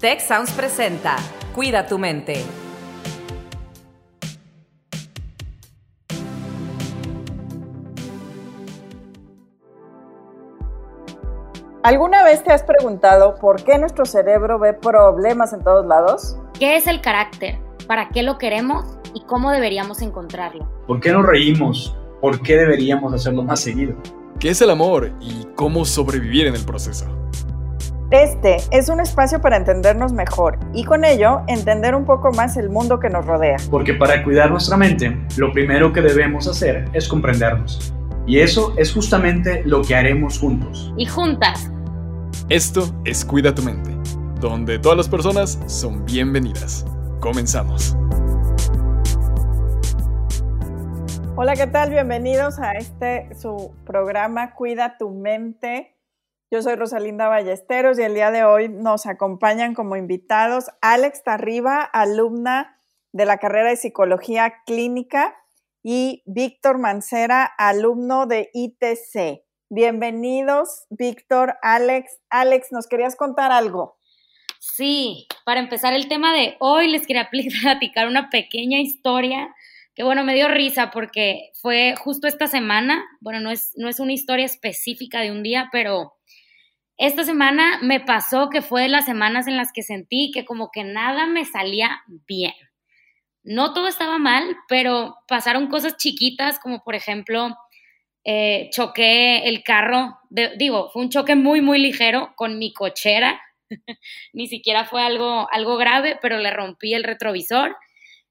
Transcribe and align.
Tech 0.00 0.20
Sounds 0.20 0.52
presenta 0.52 1.16
Cuida 1.56 1.88
tu 1.88 1.98
mente. 1.98 2.44
¿Alguna 11.82 12.22
vez 12.22 12.44
te 12.44 12.52
has 12.52 12.62
preguntado 12.62 13.34
por 13.40 13.64
qué 13.64 13.76
nuestro 13.76 14.04
cerebro 14.04 14.60
ve 14.60 14.72
problemas 14.72 15.52
en 15.52 15.64
todos 15.64 15.84
lados? 15.84 16.36
¿Qué 16.56 16.76
es 16.76 16.86
el 16.86 17.00
carácter? 17.00 17.58
¿Para 17.88 18.10
qué 18.10 18.22
lo 18.22 18.38
queremos? 18.38 18.84
¿Y 19.14 19.24
cómo 19.24 19.50
deberíamos 19.50 20.00
encontrarlo? 20.00 20.70
¿Por 20.86 21.00
qué 21.00 21.10
nos 21.10 21.26
reímos? 21.26 21.96
¿Por 22.20 22.40
qué 22.42 22.56
deberíamos 22.56 23.12
hacerlo 23.12 23.42
más 23.42 23.58
seguido? 23.58 23.96
¿Qué 24.38 24.50
es 24.50 24.62
el 24.62 24.70
amor 24.70 25.10
y 25.18 25.44
cómo 25.56 25.84
sobrevivir 25.84 26.46
en 26.46 26.54
el 26.54 26.64
proceso? 26.64 27.17
Este 28.10 28.56
es 28.70 28.88
un 28.88 29.00
espacio 29.00 29.38
para 29.42 29.58
entendernos 29.58 30.14
mejor 30.14 30.58
y 30.72 30.84
con 30.84 31.04
ello 31.04 31.42
entender 31.46 31.94
un 31.94 32.06
poco 32.06 32.32
más 32.32 32.56
el 32.56 32.70
mundo 32.70 32.98
que 32.98 33.10
nos 33.10 33.26
rodea. 33.26 33.58
Porque 33.70 33.92
para 33.92 34.24
cuidar 34.24 34.50
nuestra 34.50 34.78
mente, 34.78 35.14
lo 35.36 35.52
primero 35.52 35.92
que 35.92 36.00
debemos 36.00 36.48
hacer 36.48 36.88
es 36.94 37.06
comprendernos. 37.06 37.92
Y 38.26 38.38
eso 38.38 38.72
es 38.78 38.94
justamente 38.94 39.62
lo 39.66 39.82
que 39.82 39.94
haremos 39.94 40.38
juntos. 40.38 40.90
Y 40.96 41.04
juntas. 41.04 41.70
Esto 42.48 42.90
es 43.04 43.26
Cuida 43.26 43.54
tu 43.54 43.60
mente, 43.60 43.90
donde 44.40 44.78
todas 44.78 44.96
las 44.96 45.08
personas 45.10 45.60
son 45.66 46.06
bienvenidas. 46.06 46.86
Comenzamos. 47.20 47.94
Hola, 51.36 51.56
¿qué 51.56 51.66
tal? 51.66 51.90
Bienvenidos 51.90 52.58
a 52.58 52.72
este 52.72 53.28
su 53.38 53.74
programa 53.84 54.54
Cuida 54.54 54.96
tu 54.96 55.10
mente. 55.10 55.97
Yo 56.50 56.62
soy 56.62 56.76
Rosalinda 56.76 57.28
Ballesteros 57.28 57.98
y 57.98 58.02
el 58.02 58.14
día 58.14 58.30
de 58.30 58.42
hoy 58.42 58.70
nos 58.70 59.04
acompañan 59.04 59.74
como 59.74 59.96
invitados 59.96 60.70
Alex 60.80 61.22
Tarriba, 61.22 61.82
alumna 61.82 62.80
de 63.12 63.26
la 63.26 63.36
carrera 63.36 63.68
de 63.68 63.76
Psicología 63.76 64.54
Clínica, 64.64 65.36
y 65.82 66.22
Víctor 66.24 66.78
Mancera, 66.78 67.44
alumno 67.44 68.26
de 68.26 68.48
ITC. 68.54 69.44
Bienvenidos, 69.68 70.86
Víctor, 70.88 71.56
Alex. 71.60 72.18
Alex, 72.30 72.72
¿nos 72.72 72.86
querías 72.86 73.14
contar 73.14 73.52
algo? 73.52 73.98
Sí, 74.58 75.26
para 75.44 75.60
empezar 75.60 75.92
el 75.92 76.08
tema 76.08 76.34
de 76.34 76.56
hoy 76.60 76.88
les 76.88 77.06
quería 77.06 77.28
platicar 77.62 78.08
una 78.08 78.30
pequeña 78.30 78.80
historia 78.80 79.54
que 79.94 80.04
bueno, 80.04 80.22
me 80.24 80.34
dio 80.34 80.46
risa 80.46 80.92
porque 80.92 81.50
fue 81.60 81.94
justo 81.96 82.28
esta 82.28 82.46
semana, 82.46 83.04
bueno, 83.20 83.40
no 83.40 83.50
es, 83.50 83.72
no 83.74 83.88
es 83.88 83.98
una 83.98 84.12
historia 84.12 84.46
específica 84.46 85.20
de 85.20 85.32
un 85.32 85.42
día, 85.42 85.68
pero 85.72 86.17
esta 86.98 87.24
semana 87.24 87.78
me 87.82 88.00
pasó 88.00 88.50
que 88.50 88.62
fue 88.62 88.82
de 88.82 88.88
las 88.88 89.06
semanas 89.06 89.46
en 89.46 89.56
las 89.56 89.72
que 89.72 89.82
sentí 89.82 90.30
que 90.32 90.44
como 90.44 90.70
que 90.70 90.84
nada 90.84 91.26
me 91.26 91.44
salía 91.44 92.02
bien. 92.26 92.52
No 93.42 93.72
todo 93.72 93.88
estaba 93.88 94.18
mal, 94.18 94.44
pero 94.68 95.16
pasaron 95.26 95.68
cosas 95.68 95.96
chiquitas 95.96 96.58
como 96.58 96.82
por 96.84 96.94
ejemplo, 96.94 97.56
eh, 98.24 98.68
choqué 98.72 99.48
el 99.48 99.62
carro, 99.62 100.18
digo, 100.58 100.90
fue 100.90 101.02
un 101.02 101.08
choque 101.08 101.34
muy, 101.34 101.62
muy 101.62 101.78
ligero 101.78 102.34
con 102.36 102.58
mi 102.58 102.74
cochera, 102.74 103.40
ni 104.34 104.48
siquiera 104.48 104.84
fue 104.84 105.02
algo, 105.02 105.48
algo 105.50 105.76
grave, 105.76 106.18
pero 106.20 106.38
le 106.38 106.50
rompí 106.50 106.92
el 106.92 107.04
retrovisor 107.04 107.76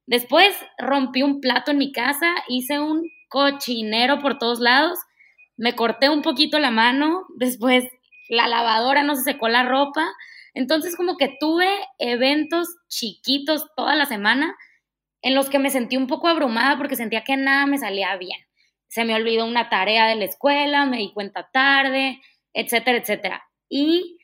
Después 0.08 0.56
rompí 0.78 1.22
un 1.22 1.42
plato 1.42 1.72
en 1.72 1.78
mi 1.78 1.92
casa, 1.92 2.34
hice 2.48 2.80
un 2.80 3.12
cochinero 3.28 4.20
por 4.20 4.38
todos 4.38 4.62
lados, 4.62 4.98
me 5.58 5.76
corté 5.76 6.10
un 6.10 6.22
poquito 6.22 6.60
la 6.60 6.72
mano, 6.72 7.26
después 7.36 7.84
la 8.30 8.48
lavadora 8.48 9.04
no 9.04 9.16
se 9.16 9.24
secó 9.24 9.48
la 9.48 9.64
ropa. 9.64 10.08
Entonces 10.54 10.96
como 10.96 11.18
que 11.18 11.36
tuve 11.40 11.70
eventos 12.00 12.68
chiquitos 12.88 13.68
toda 13.76 13.96
la 13.96 14.06
semana 14.06 14.56
en 15.22 15.36
los 15.36 15.50
que 15.50 15.60
me 15.60 15.70
sentí 15.70 15.98
un 15.98 16.08
poco 16.08 16.28
abrumada 16.28 16.78
porque 16.78 16.96
sentía 16.96 17.24
que 17.24 17.38
nada 17.38 17.66
me 17.66 17.78
salía 17.78 18.16
bien. 18.18 18.40
Se 18.88 19.04
me 19.04 19.16
olvidó 19.16 19.46
una 19.46 19.70
tarea 19.70 20.08
de 20.08 20.16
la 20.16 20.26
escuela, 20.26 20.86
me 20.86 20.98
di 20.98 21.12
cuenta 21.14 21.50
tarde, 21.52 22.22
etcétera, 22.54 22.98
etcétera. 22.98 23.44
Y 23.70 24.18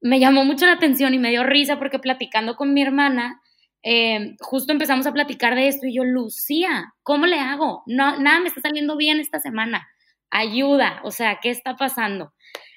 me 0.00 0.18
llamó 0.18 0.44
mucho 0.44 0.66
la 0.66 0.72
atención 0.72 1.14
y 1.14 1.18
me 1.18 1.30
dio 1.30 1.44
risa 1.44 1.78
porque 1.78 1.98
platicando 1.98 2.56
con 2.56 2.74
mi 2.74 2.82
hermana, 2.82 3.40
eh, 3.82 4.36
justo 4.40 4.72
empezamos 4.72 5.06
a 5.06 5.12
platicar 5.12 5.54
de 5.54 5.68
esto 5.68 5.86
y 5.86 5.94
yo, 5.94 6.04
Lucía, 6.04 6.92
¿cómo 7.02 7.26
le 7.26 7.38
hago? 7.38 7.82
No, 7.86 8.18
nada 8.18 8.40
me 8.40 8.48
está 8.48 8.60
saliendo 8.60 8.96
bien 8.96 9.20
esta 9.20 9.38
semana. 9.38 9.88
Ayuda, 10.30 11.00
o 11.04 11.10
sea, 11.10 11.40
¿qué 11.42 11.50
está 11.50 11.76
pasando? 11.76 12.32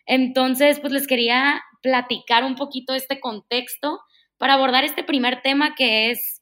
Entonces, 0.05 0.79
pues 0.79 0.91
les 0.91 1.07
quería 1.07 1.61
platicar 1.81 2.43
un 2.43 2.55
poquito 2.55 2.93
este 2.93 3.19
contexto 3.19 3.99
para 4.37 4.55
abordar 4.55 4.83
este 4.83 5.03
primer 5.03 5.41
tema 5.41 5.75
que 5.75 6.11
es, 6.11 6.41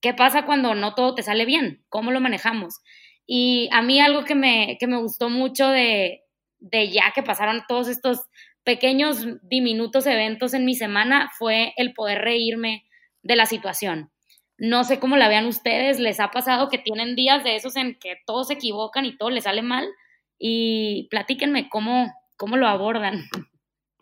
¿qué 0.00 0.14
pasa 0.14 0.46
cuando 0.46 0.74
no 0.74 0.94
todo 0.94 1.14
te 1.14 1.22
sale 1.22 1.44
bien? 1.44 1.84
¿Cómo 1.88 2.12
lo 2.12 2.20
manejamos? 2.20 2.80
Y 3.26 3.68
a 3.72 3.82
mí 3.82 4.00
algo 4.00 4.24
que 4.24 4.34
me, 4.34 4.76
que 4.78 4.86
me 4.86 4.98
gustó 4.98 5.30
mucho 5.30 5.68
de, 5.68 6.22
de 6.58 6.90
ya 6.90 7.12
que 7.14 7.22
pasaron 7.22 7.64
todos 7.68 7.88
estos 7.88 8.22
pequeños 8.64 9.26
diminutos 9.42 10.06
eventos 10.06 10.54
en 10.54 10.64
mi 10.64 10.74
semana 10.74 11.30
fue 11.36 11.74
el 11.76 11.92
poder 11.92 12.22
reírme 12.22 12.84
de 13.22 13.36
la 13.36 13.46
situación. 13.46 14.10
No 14.56 14.84
sé 14.84 15.00
cómo 15.00 15.16
la 15.16 15.28
vean 15.28 15.46
ustedes, 15.46 15.98
les 15.98 16.20
ha 16.20 16.30
pasado 16.30 16.68
que 16.68 16.78
tienen 16.78 17.16
días 17.16 17.42
de 17.44 17.56
esos 17.56 17.76
en 17.76 17.98
que 17.98 18.16
todos 18.26 18.48
se 18.48 18.54
equivocan 18.54 19.04
y 19.04 19.16
todo 19.16 19.30
les 19.30 19.44
sale 19.44 19.62
mal 19.62 19.86
y 20.46 21.08
platíquenme 21.08 21.70
cómo, 21.70 22.12
cómo 22.36 22.58
lo 22.58 22.68
abordan. 22.68 23.24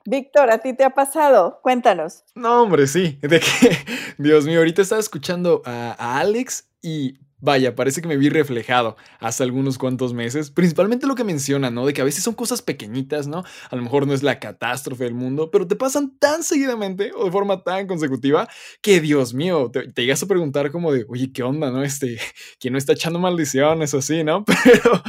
Víctor, 0.04 0.50
¿a 0.50 0.58
ti 0.58 0.74
te 0.74 0.82
ha 0.82 0.90
pasado? 0.90 1.60
Cuéntanos. 1.62 2.24
No, 2.34 2.62
hombre, 2.62 2.88
sí. 2.88 3.16
De 3.20 3.38
que, 3.38 3.76
Dios 4.18 4.44
mío, 4.44 4.58
ahorita 4.58 4.82
estaba 4.82 5.00
escuchando 5.00 5.62
a, 5.64 5.94
a 5.96 6.18
Alex 6.18 6.68
y 6.82 7.20
Vaya, 7.44 7.74
parece 7.74 8.00
que 8.00 8.06
me 8.06 8.16
vi 8.16 8.28
reflejado 8.28 8.96
hace 9.18 9.42
algunos 9.42 9.76
cuantos 9.76 10.14
meses, 10.14 10.52
principalmente 10.52 11.08
lo 11.08 11.16
que 11.16 11.24
menciona, 11.24 11.70
¿no? 11.70 11.84
De 11.84 11.92
que 11.92 12.00
a 12.00 12.04
veces 12.04 12.22
son 12.22 12.34
cosas 12.34 12.62
pequeñitas, 12.62 13.26
¿no? 13.26 13.42
A 13.68 13.74
lo 13.74 13.82
mejor 13.82 14.06
no 14.06 14.14
es 14.14 14.22
la 14.22 14.38
catástrofe 14.38 15.02
del 15.02 15.14
mundo, 15.14 15.50
pero 15.50 15.66
te 15.66 15.74
pasan 15.74 16.16
tan 16.20 16.44
seguidamente 16.44 17.10
o 17.16 17.24
de 17.24 17.32
forma 17.32 17.64
tan 17.64 17.88
consecutiva 17.88 18.48
que, 18.80 19.00
Dios 19.00 19.34
mío, 19.34 19.72
te, 19.72 19.92
llegas 19.92 20.22
a 20.22 20.28
preguntar 20.28 20.70
como 20.70 20.92
de, 20.92 21.04
oye, 21.08 21.32
¿qué 21.32 21.42
onda, 21.42 21.72
no? 21.72 21.82
Este, 21.82 22.16
¿quién 22.60 22.74
no 22.74 22.78
está 22.78 22.92
echando 22.92 23.18
maldiciones 23.18 23.92
o 23.92 23.98
así, 23.98 24.22
¿no? 24.22 24.44
Pero, 24.64 25.02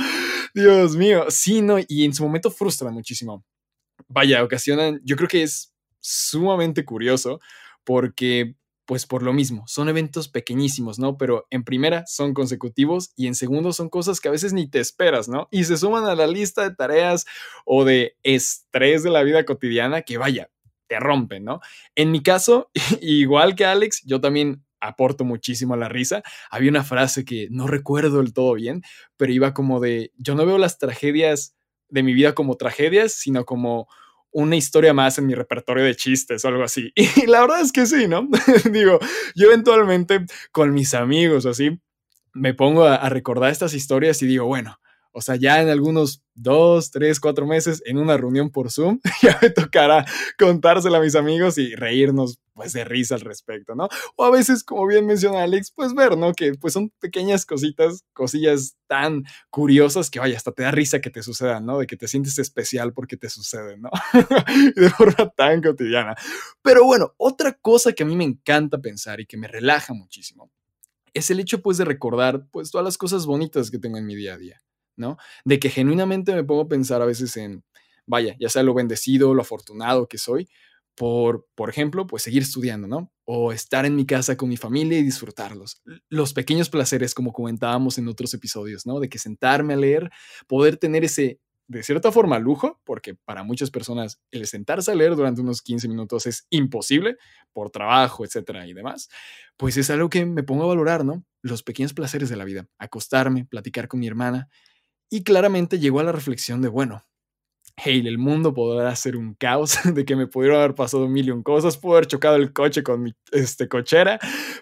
Dios 0.55 0.95
mío, 0.95 1.25
sí, 1.29 1.61
¿no? 1.61 1.77
Y 1.88 2.03
en 2.03 2.15
su 2.15 2.23
momento 2.23 2.50
frustra 2.50 2.89
muchísimo. 2.89 3.45
Vaya, 4.07 4.44
ocasionan, 4.44 5.00
yo 5.03 5.15
creo 5.17 5.29
que 5.29 5.44
es 5.44 5.71
sumamente 6.00 6.83
curioso 6.83 7.39
porque 7.83 8.55
pues 8.85 9.05
por 9.05 9.23
lo 9.23 9.33
mismo, 9.33 9.63
son 9.67 9.89
eventos 9.89 10.27
pequeñísimos, 10.27 10.99
¿no? 10.99 11.17
Pero 11.17 11.47
en 11.49 11.63
primera 11.63 12.05
son 12.05 12.33
consecutivos 12.33 13.11
y 13.16 13.27
en 13.27 13.35
segundo 13.35 13.71
son 13.71 13.89
cosas 13.89 14.19
que 14.19 14.27
a 14.27 14.31
veces 14.31 14.53
ni 14.53 14.69
te 14.69 14.79
esperas, 14.79 15.29
¿no? 15.29 15.47
Y 15.51 15.63
se 15.63 15.77
suman 15.77 16.05
a 16.05 16.16
la 16.16 16.27
lista 16.27 16.63
de 16.63 16.75
tareas 16.75 17.25
o 17.66 17.85
de 17.85 18.17
estrés 18.23 19.03
de 19.03 19.09
la 19.09 19.23
vida 19.23 19.45
cotidiana 19.45 20.01
que 20.01 20.17
vaya, 20.17 20.49
te 20.88 20.99
rompen, 20.99 21.45
¿no? 21.45 21.61
En 21.95 22.11
mi 22.11 22.21
caso, 22.21 22.69
igual 23.01 23.55
que 23.55 23.66
Alex, 23.66 24.01
yo 24.05 24.19
también 24.19 24.63
aporto 24.81 25.23
muchísimo 25.23 25.73
a 25.73 25.77
la 25.77 25.89
risa. 25.89 26.23
Había 26.51 26.69
una 26.69 26.83
frase 26.83 27.23
que 27.23 27.47
no 27.50 27.67
recuerdo 27.67 28.17
del 28.17 28.33
todo 28.33 28.53
bien, 28.53 28.83
pero 29.15 29.31
iba 29.31 29.53
como 29.53 29.79
de, 29.79 30.11
yo 30.17 30.35
no 30.35 30.45
veo 30.45 30.57
las 30.57 30.77
tragedias 30.77 31.55
de 31.88 32.03
mi 32.03 32.13
vida 32.13 32.35
como 32.35 32.57
tragedias, 32.57 33.13
sino 33.13 33.45
como 33.45 33.88
una 34.33 34.55
historia 34.55 34.94
más 34.94 35.17
en 35.17 35.27
mi 35.27 35.35
repertorio 35.35 35.83
de 35.83 35.95
chistes 35.95 36.44
o 36.44 36.47
algo 36.47 36.63
así. 36.63 36.91
Y 37.23 37.27
la 37.27 37.41
verdad 37.41 37.61
es 37.61 37.71
que 37.71 37.85
sí, 37.85 38.07
¿no? 38.07 38.27
Digo, 38.71 38.99
yo 39.35 39.47
eventualmente 39.47 40.25
con 40.51 40.73
mis 40.73 40.94
amigos 40.94 41.45
así, 41.45 41.79
me 42.33 42.53
pongo 42.53 42.85
a, 42.85 42.95
a, 42.95 43.09
recordar 43.09 43.51
estas 43.51 43.73
historias 43.73 44.21
y 44.23 44.27
digo, 44.27 44.45
bueno, 44.45 44.79
o 45.13 45.22
sea, 45.22 45.35
ya 45.35 45.62
en 45.62 45.69
algunos 45.69 46.24
dos, 46.34 46.90
tres, 46.90 47.19
cuatro 47.19 47.46
meses, 47.46 47.84
en 47.85 48.00
una 48.00 48.18
reunión 48.18 48.50
por 48.50 48.72
Zoom, 48.72 49.00
ya 49.22 49.38
me 49.41 49.51
tocará 49.51 50.06
contársela 50.38 50.97
a 50.97 51.01
mis 51.01 51.16
amigos 51.16 51.57
y 51.59 51.75
reírnos 51.75 52.40
pues 52.53 52.74
de 52.74 52.83
risa 52.83 53.15
al 53.15 53.21
respecto, 53.21 53.75
¿no? 53.75 53.88
O 54.15 54.25
a 54.25 54.31
veces, 54.31 54.63
como 54.63 54.86
bien 54.88 55.06
menciona 55.06 55.44
Alex, 55.44 55.71
pues 55.71 55.94
ver, 55.94 56.18
¿no? 56.18 56.33
Que 56.33 56.54
pues 56.54 56.74
son 56.74 56.92
pequeñas 57.00 57.45
cositas, 57.45 58.04
cosillas 58.13 58.75
tan 58.88 59.24
curiosas 59.50 60.10
que 60.10 60.19
vaya, 60.19 60.38
hasta 60.38 60.51
te 60.51 60.63
da 60.63 60.71
risa 60.71 61.00
que 61.00 61.10
te 61.12 61.24
sucedan, 61.24 61.65
¿no? 61.65 61.77
De 61.77 61.88
que 61.88 61.95
te 61.95 62.07
sientes 62.07 62.39
especial 62.39 62.94
porque 62.94 63.15
te 63.15 63.30
suceden, 63.30 63.81
¿no? 63.81 63.92
de 64.75 64.89
forma 64.89 65.30
tan 65.30 65.62
cotidiana. 65.62 66.15
Pero 66.63 66.86
bueno, 66.86 67.13
otra 67.18 67.54
cosa 67.54 67.94
que 67.94 68.04
a 68.04 68.06
mí 68.06 68.15
me 68.15 68.24
encanta 68.24 68.80
pensar 68.80 69.19
y 69.19 69.27
que 69.27 69.38
me 69.38 69.48
relaja 69.48 69.94
muchísimo 69.94 70.51
es 71.13 71.30
el 71.30 71.39
hecho 71.39 71.62
pues 71.62 71.77
de 71.77 71.86
recordar 71.86 72.48
pues 72.51 72.71
todas 72.71 72.86
las 72.86 72.98
cosas 72.98 73.25
bonitas 73.25 73.69
que 73.69 73.80
tengo 73.80 73.98
en 73.98 74.06
mi 74.06 74.15
día 74.15 74.33
a 74.33 74.38
día. 74.38 74.62
¿No? 74.95 75.18
De 75.45 75.60
que 75.60 75.69
genuinamente 75.69 76.34
me 76.34 76.44
pongo 76.44 76.62
a 76.62 76.68
pensar 76.68 77.01
a 77.01 77.06
veces 77.06 77.36
en, 77.38 77.63
vaya, 78.06 78.36
ya 78.40 78.50
sea 78.50 78.63
lo 78.63 78.74
bendecido, 78.74 79.34
lo 79.34 79.42
afortunado 79.42 80.07
que 80.07 80.18
soy, 80.18 80.48
por, 80.95 81.48
por 81.56 81.69
ejemplo, 81.69 82.06
pues 82.06 82.24
seguir 82.24 82.44
estudiando, 82.44 82.88
¿no? 82.88 83.12
O 83.25 83.51
estar 83.51 83.86
en 83.86 83.95
mi 83.95 84.06
casa 84.06 84.38
con 84.38 84.50
mi 84.50 84.57
familia 84.57 85.00
y 85.00 85.04
disfrutarlos. 85.04 85.81
Los 86.10 86.34
pequeños 86.34 86.69
placeres, 86.69 87.16
como 87.16 87.34
comentábamos 87.34 87.98
en 87.98 88.07
otros 88.07 88.34
episodios, 88.34 88.86
¿no? 88.86 89.00
De 89.00 89.10
que 89.10 89.18
sentarme 89.18 89.74
a 89.74 89.78
leer, 89.78 90.12
poder 90.48 90.78
tener 90.78 91.04
ese 91.04 91.39
de 91.68 91.81
cierta 91.81 92.12
forma 92.12 92.39
lujo, 92.39 92.81
porque 92.84 93.16
para 93.16 93.44
muchas 93.44 93.72
personas 93.72 94.19
el 94.31 94.46
sentarse 94.48 94.92
a 94.92 94.96
leer 94.96 95.16
durante 95.16 95.42
unos 95.42 95.62
15 95.62 95.88
minutos 95.88 96.25
es 96.25 96.46
imposible 96.50 97.18
por 97.54 97.69
trabajo, 97.69 98.25
etcétera 98.25 98.68
y 98.68 98.74
demás, 98.74 99.10
pues 99.57 99.78
es 99.78 99.89
algo 99.89 100.10
que 100.10 100.25
me 100.25 100.44
pongo 100.44 100.66
a 100.66 100.68
valorar, 100.68 101.06
¿no? 101.06 101.24
Los 101.42 101.63
pequeños 101.63 101.94
placeres 101.94 102.30
de 102.30 102.36
la 102.36 102.44
vida, 102.44 102.68
acostarme, 102.78 103.46
platicar 103.46 103.88
con 103.88 104.01
mi 104.01 104.07
hermana, 104.07 104.50
y 105.09 105.23
claramente 105.23 105.79
llegó 105.79 106.00
a 106.00 106.03
la 106.03 106.11
reflexión 106.11 106.61
de, 106.61 106.69
bueno, 106.69 107.03
hey, 107.75 108.03
el 108.05 108.17
mundo 108.17 108.53
podrá 108.53 108.95
ser 108.95 109.15
un 109.17 109.33
caos, 109.33 109.77
de 109.95 110.05
que 110.05 110.15
me 110.15 110.27
pudieron 110.27 110.59
haber 110.59 110.75
pasado 110.75 111.05
un 111.05 111.13
millón 111.13 111.44
cosas, 111.44 111.77
pudo 111.77 111.94
haber 111.94 112.07
chocado 112.07 112.35
el 112.35 112.53
coche 112.53 112.83
con 112.83 113.03
mi 113.03 113.13
este, 113.31 113.67
cochera, 113.67 114.19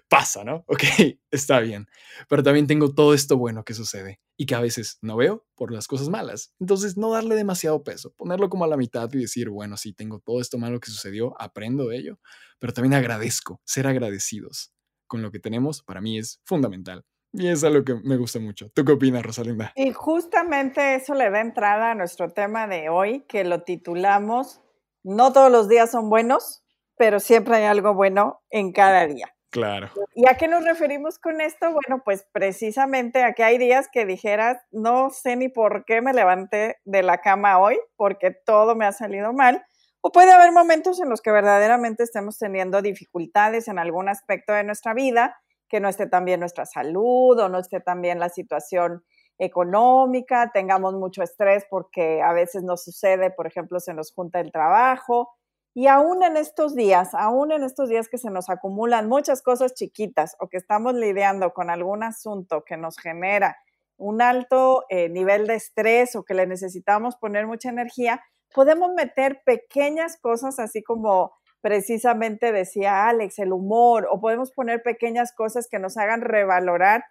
pasa, 0.07 0.43
¿no? 0.43 0.63
Ok, 0.67 0.83
está 1.31 1.59
bien. 1.59 1.87
Pero 2.29 2.43
también 2.43 2.67
tengo 2.67 2.93
todo 2.93 3.13
esto 3.13 3.37
bueno 3.37 3.63
que 3.63 3.73
sucede 3.73 4.19
y 4.37 4.45
que 4.45 4.55
a 4.55 4.61
veces 4.61 4.97
no 5.01 5.17
veo 5.17 5.45
por 5.55 5.71
las 5.71 5.87
cosas 5.87 6.09
malas. 6.09 6.53
Entonces, 6.59 6.97
no 6.97 7.11
darle 7.11 7.35
demasiado 7.35 7.83
peso, 7.83 8.13
ponerlo 8.15 8.49
como 8.49 8.65
a 8.65 8.67
la 8.67 8.77
mitad 8.77 9.09
y 9.13 9.19
decir, 9.19 9.49
bueno, 9.49 9.77
sí, 9.77 9.93
tengo 9.93 10.19
todo 10.19 10.41
esto 10.41 10.57
malo 10.57 10.79
que 10.79 10.91
sucedió, 10.91 11.35
aprendo 11.39 11.87
de 11.87 11.97
ello, 11.97 12.19
pero 12.59 12.73
también 12.73 12.93
agradezco, 12.93 13.61
ser 13.65 13.87
agradecidos 13.87 14.73
con 15.07 15.21
lo 15.21 15.31
que 15.31 15.39
tenemos, 15.39 15.83
para 15.83 15.99
mí 15.99 16.17
es 16.17 16.39
fundamental. 16.45 17.03
Y 17.33 17.47
es 17.47 17.63
algo 17.63 17.83
que 17.85 17.95
me 18.03 18.17
gusta 18.17 18.39
mucho. 18.39 18.69
¿Tú 18.73 18.83
qué 18.83 18.91
opinas, 18.91 19.23
Rosalinda? 19.23 19.71
Y 19.75 19.91
justamente 19.93 20.95
eso 20.95 21.13
le 21.13 21.29
da 21.29 21.39
entrada 21.39 21.91
a 21.91 21.95
nuestro 21.95 22.29
tema 22.29 22.67
de 22.67 22.89
hoy, 22.89 23.21
que 23.21 23.43
lo 23.43 23.63
titulamos 23.63 24.61
No 25.03 25.31
todos 25.31 25.51
los 25.51 25.69
días 25.69 25.91
son 25.91 26.09
buenos, 26.09 26.63
pero 26.97 27.19
siempre 27.19 27.55
hay 27.55 27.63
algo 27.63 27.93
bueno 27.93 28.41
en 28.49 28.73
cada 28.73 29.07
día. 29.07 29.33
Claro. 29.49 29.89
¿Y 30.15 30.29
a 30.29 30.35
qué 30.35 30.47
nos 30.47 30.63
referimos 30.63 31.19
con 31.19 31.41
esto? 31.41 31.71
Bueno, 31.71 32.01
pues 32.05 32.25
precisamente 32.31 33.23
a 33.23 33.33
que 33.33 33.43
hay 33.43 33.57
días 33.57 33.89
que 33.91 34.05
dijeras, 34.05 34.57
no 34.71 35.09
sé 35.09 35.35
ni 35.35 35.49
por 35.49 35.83
qué 35.85 36.01
me 36.01 36.13
levanté 36.13 36.77
de 36.85 37.03
la 37.03 37.19
cama 37.19 37.59
hoy, 37.59 37.77
porque 37.97 38.31
todo 38.31 38.75
me 38.75 38.85
ha 38.85 38.93
salido 38.93 39.33
mal. 39.33 39.65
O 40.01 40.11
puede 40.11 40.31
haber 40.31 40.51
momentos 40.51 41.01
en 41.01 41.09
los 41.09 41.21
que 41.21 41.31
verdaderamente 41.31 42.03
estemos 42.03 42.37
teniendo 42.37 42.81
dificultades 42.81 43.67
en 43.67 43.77
algún 43.77 44.07
aspecto 44.07 44.53
de 44.53 44.63
nuestra 44.63 44.93
vida 44.93 45.37
que 45.71 45.79
no 45.79 45.87
esté 45.87 46.05
tan 46.05 46.25
bien 46.25 46.41
nuestra 46.41 46.65
salud 46.65 47.39
o 47.39 47.47
no 47.47 47.57
esté 47.57 47.79
tan 47.79 48.01
la 48.01 48.27
situación 48.27 49.05
económica, 49.39 50.51
tengamos 50.53 50.93
mucho 50.95 51.23
estrés 51.23 51.65
porque 51.69 52.21
a 52.21 52.33
veces 52.33 52.61
nos 52.63 52.83
sucede, 52.83 53.31
por 53.31 53.47
ejemplo, 53.47 53.79
se 53.79 53.93
nos 53.93 54.13
junta 54.13 54.41
el 54.41 54.51
trabajo. 54.51 55.31
Y 55.73 55.87
aún 55.87 56.23
en 56.23 56.35
estos 56.35 56.75
días, 56.75 57.13
aún 57.13 57.53
en 57.53 57.63
estos 57.63 57.87
días 57.87 58.09
que 58.09 58.17
se 58.17 58.29
nos 58.29 58.49
acumulan 58.49 59.07
muchas 59.07 59.41
cosas 59.41 59.73
chiquitas 59.73 60.35
o 60.39 60.49
que 60.49 60.57
estamos 60.57 60.93
lidiando 60.93 61.53
con 61.53 61.69
algún 61.69 62.03
asunto 62.03 62.65
que 62.65 62.75
nos 62.75 62.97
genera 62.97 63.55
un 63.95 64.21
alto 64.21 64.83
eh, 64.89 65.07
nivel 65.07 65.47
de 65.47 65.55
estrés 65.55 66.17
o 66.17 66.23
que 66.23 66.33
le 66.33 66.47
necesitamos 66.47 67.15
poner 67.15 67.47
mucha 67.47 67.69
energía, 67.69 68.21
podemos 68.53 68.91
meter 68.93 69.41
pequeñas 69.45 70.17
cosas 70.19 70.59
así 70.59 70.83
como 70.83 71.31
precisamente 71.61 72.51
decía 72.51 73.07
Alex, 73.07 73.39
el 73.39 73.53
humor, 73.53 74.07
o 74.11 74.19
podemos 74.19 74.51
poner 74.51 74.81
pequeñas 74.81 75.33
cosas 75.33 75.67
que 75.69 75.79
nos 75.79 75.97
hagan 75.97 76.21
revalorar 76.21 77.05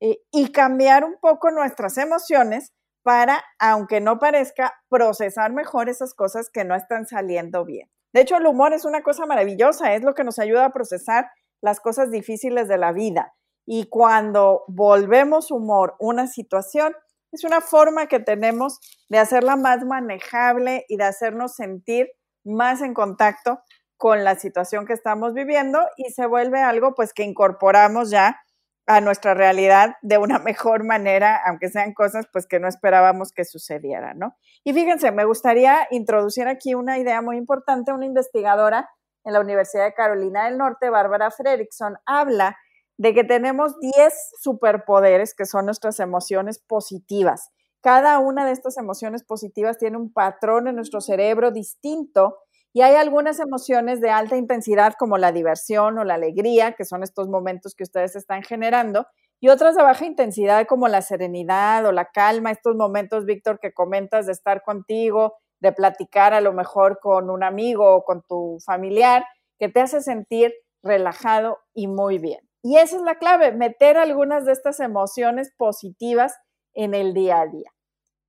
eh, 0.00 0.18
y 0.32 0.52
cambiar 0.52 1.04
un 1.04 1.16
poco 1.20 1.50
nuestras 1.50 1.98
emociones 1.98 2.72
para, 3.02 3.42
aunque 3.58 4.00
no 4.00 4.18
parezca, 4.18 4.74
procesar 4.88 5.52
mejor 5.52 5.88
esas 5.88 6.14
cosas 6.14 6.50
que 6.50 6.64
no 6.64 6.74
están 6.74 7.06
saliendo 7.06 7.64
bien. 7.64 7.90
De 8.12 8.20
hecho, 8.20 8.36
el 8.36 8.46
humor 8.46 8.72
es 8.72 8.84
una 8.84 9.02
cosa 9.02 9.26
maravillosa, 9.26 9.94
es 9.94 10.02
lo 10.02 10.14
que 10.14 10.24
nos 10.24 10.38
ayuda 10.38 10.66
a 10.66 10.72
procesar 10.72 11.30
las 11.60 11.80
cosas 11.80 12.10
difíciles 12.10 12.68
de 12.68 12.78
la 12.78 12.92
vida. 12.92 13.34
Y 13.66 13.88
cuando 13.88 14.64
volvemos 14.68 15.50
humor 15.50 15.94
una 15.98 16.26
situación, 16.26 16.94
es 17.32 17.44
una 17.44 17.60
forma 17.60 18.06
que 18.06 18.20
tenemos 18.20 18.80
de 19.08 19.18
hacerla 19.18 19.56
más 19.56 19.84
manejable 19.84 20.86
y 20.88 20.96
de 20.96 21.04
hacernos 21.04 21.54
sentir 21.54 22.08
más 22.44 22.80
en 22.80 22.94
contacto 22.94 23.60
con 23.98 24.24
la 24.24 24.36
situación 24.36 24.86
que 24.86 24.94
estamos 24.94 25.34
viviendo 25.34 25.80
y 25.96 26.12
se 26.12 26.24
vuelve 26.26 26.62
algo 26.62 26.94
pues 26.94 27.12
que 27.12 27.24
incorporamos 27.24 28.10
ya 28.10 28.40
a 28.86 29.02
nuestra 29.02 29.34
realidad 29.34 29.96
de 30.00 30.16
una 30.18 30.38
mejor 30.38 30.84
manera, 30.84 31.38
aunque 31.44 31.68
sean 31.68 31.92
cosas 31.92 32.26
pues 32.32 32.46
que 32.46 32.58
no 32.60 32.68
esperábamos 32.68 33.32
que 33.32 33.44
sucedieran, 33.44 34.18
¿no? 34.18 34.36
Y 34.64 34.72
fíjense, 34.72 35.12
me 35.12 35.24
gustaría 35.24 35.86
introducir 35.90 36.48
aquí 36.48 36.74
una 36.74 36.98
idea 36.98 37.20
muy 37.20 37.36
importante, 37.36 37.92
una 37.92 38.06
investigadora 38.06 38.88
en 39.24 39.34
la 39.34 39.40
Universidad 39.40 39.84
de 39.84 39.94
Carolina 39.94 40.46
del 40.46 40.56
Norte, 40.56 40.88
Bárbara 40.88 41.30
Fredrickson, 41.30 41.98
habla 42.06 42.56
de 42.96 43.14
que 43.14 43.24
tenemos 43.24 43.78
10 43.78 44.14
superpoderes 44.40 45.34
que 45.34 45.44
son 45.44 45.66
nuestras 45.66 46.00
emociones 46.00 46.58
positivas. 46.58 47.50
Cada 47.80 48.18
una 48.18 48.44
de 48.44 48.52
estas 48.52 48.76
emociones 48.76 49.22
positivas 49.22 49.78
tiene 49.78 49.96
un 49.96 50.12
patrón 50.12 50.66
en 50.66 50.76
nuestro 50.76 51.00
cerebro 51.00 51.50
distinto 51.50 52.38
y 52.78 52.80
hay 52.80 52.94
algunas 52.94 53.40
emociones 53.40 54.00
de 54.00 54.10
alta 54.10 54.36
intensidad 54.36 54.94
como 54.96 55.18
la 55.18 55.32
diversión 55.32 55.98
o 55.98 56.04
la 56.04 56.14
alegría, 56.14 56.74
que 56.74 56.84
son 56.84 57.02
estos 57.02 57.26
momentos 57.26 57.74
que 57.74 57.82
ustedes 57.82 58.14
están 58.14 58.44
generando, 58.44 59.08
y 59.40 59.48
otras 59.48 59.74
de 59.74 59.82
baja 59.82 60.06
intensidad 60.06 60.64
como 60.68 60.86
la 60.86 61.02
serenidad 61.02 61.84
o 61.86 61.90
la 61.90 62.04
calma, 62.04 62.52
estos 62.52 62.76
momentos, 62.76 63.24
Víctor, 63.24 63.58
que 63.58 63.72
comentas 63.72 64.26
de 64.26 64.32
estar 64.32 64.62
contigo, 64.62 65.34
de 65.58 65.72
platicar 65.72 66.34
a 66.34 66.40
lo 66.40 66.52
mejor 66.52 67.00
con 67.00 67.30
un 67.30 67.42
amigo 67.42 67.96
o 67.96 68.04
con 68.04 68.22
tu 68.22 68.58
familiar, 68.64 69.24
que 69.58 69.68
te 69.68 69.80
hace 69.80 70.00
sentir 70.00 70.54
relajado 70.84 71.58
y 71.74 71.88
muy 71.88 72.18
bien. 72.18 72.48
Y 72.62 72.76
esa 72.76 72.94
es 72.94 73.02
la 73.02 73.16
clave, 73.16 73.50
meter 73.50 73.96
algunas 73.96 74.44
de 74.44 74.52
estas 74.52 74.78
emociones 74.78 75.52
positivas 75.58 76.36
en 76.74 76.94
el 76.94 77.12
día 77.12 77.40
a 77.40 77.46
día. 77.48 77.72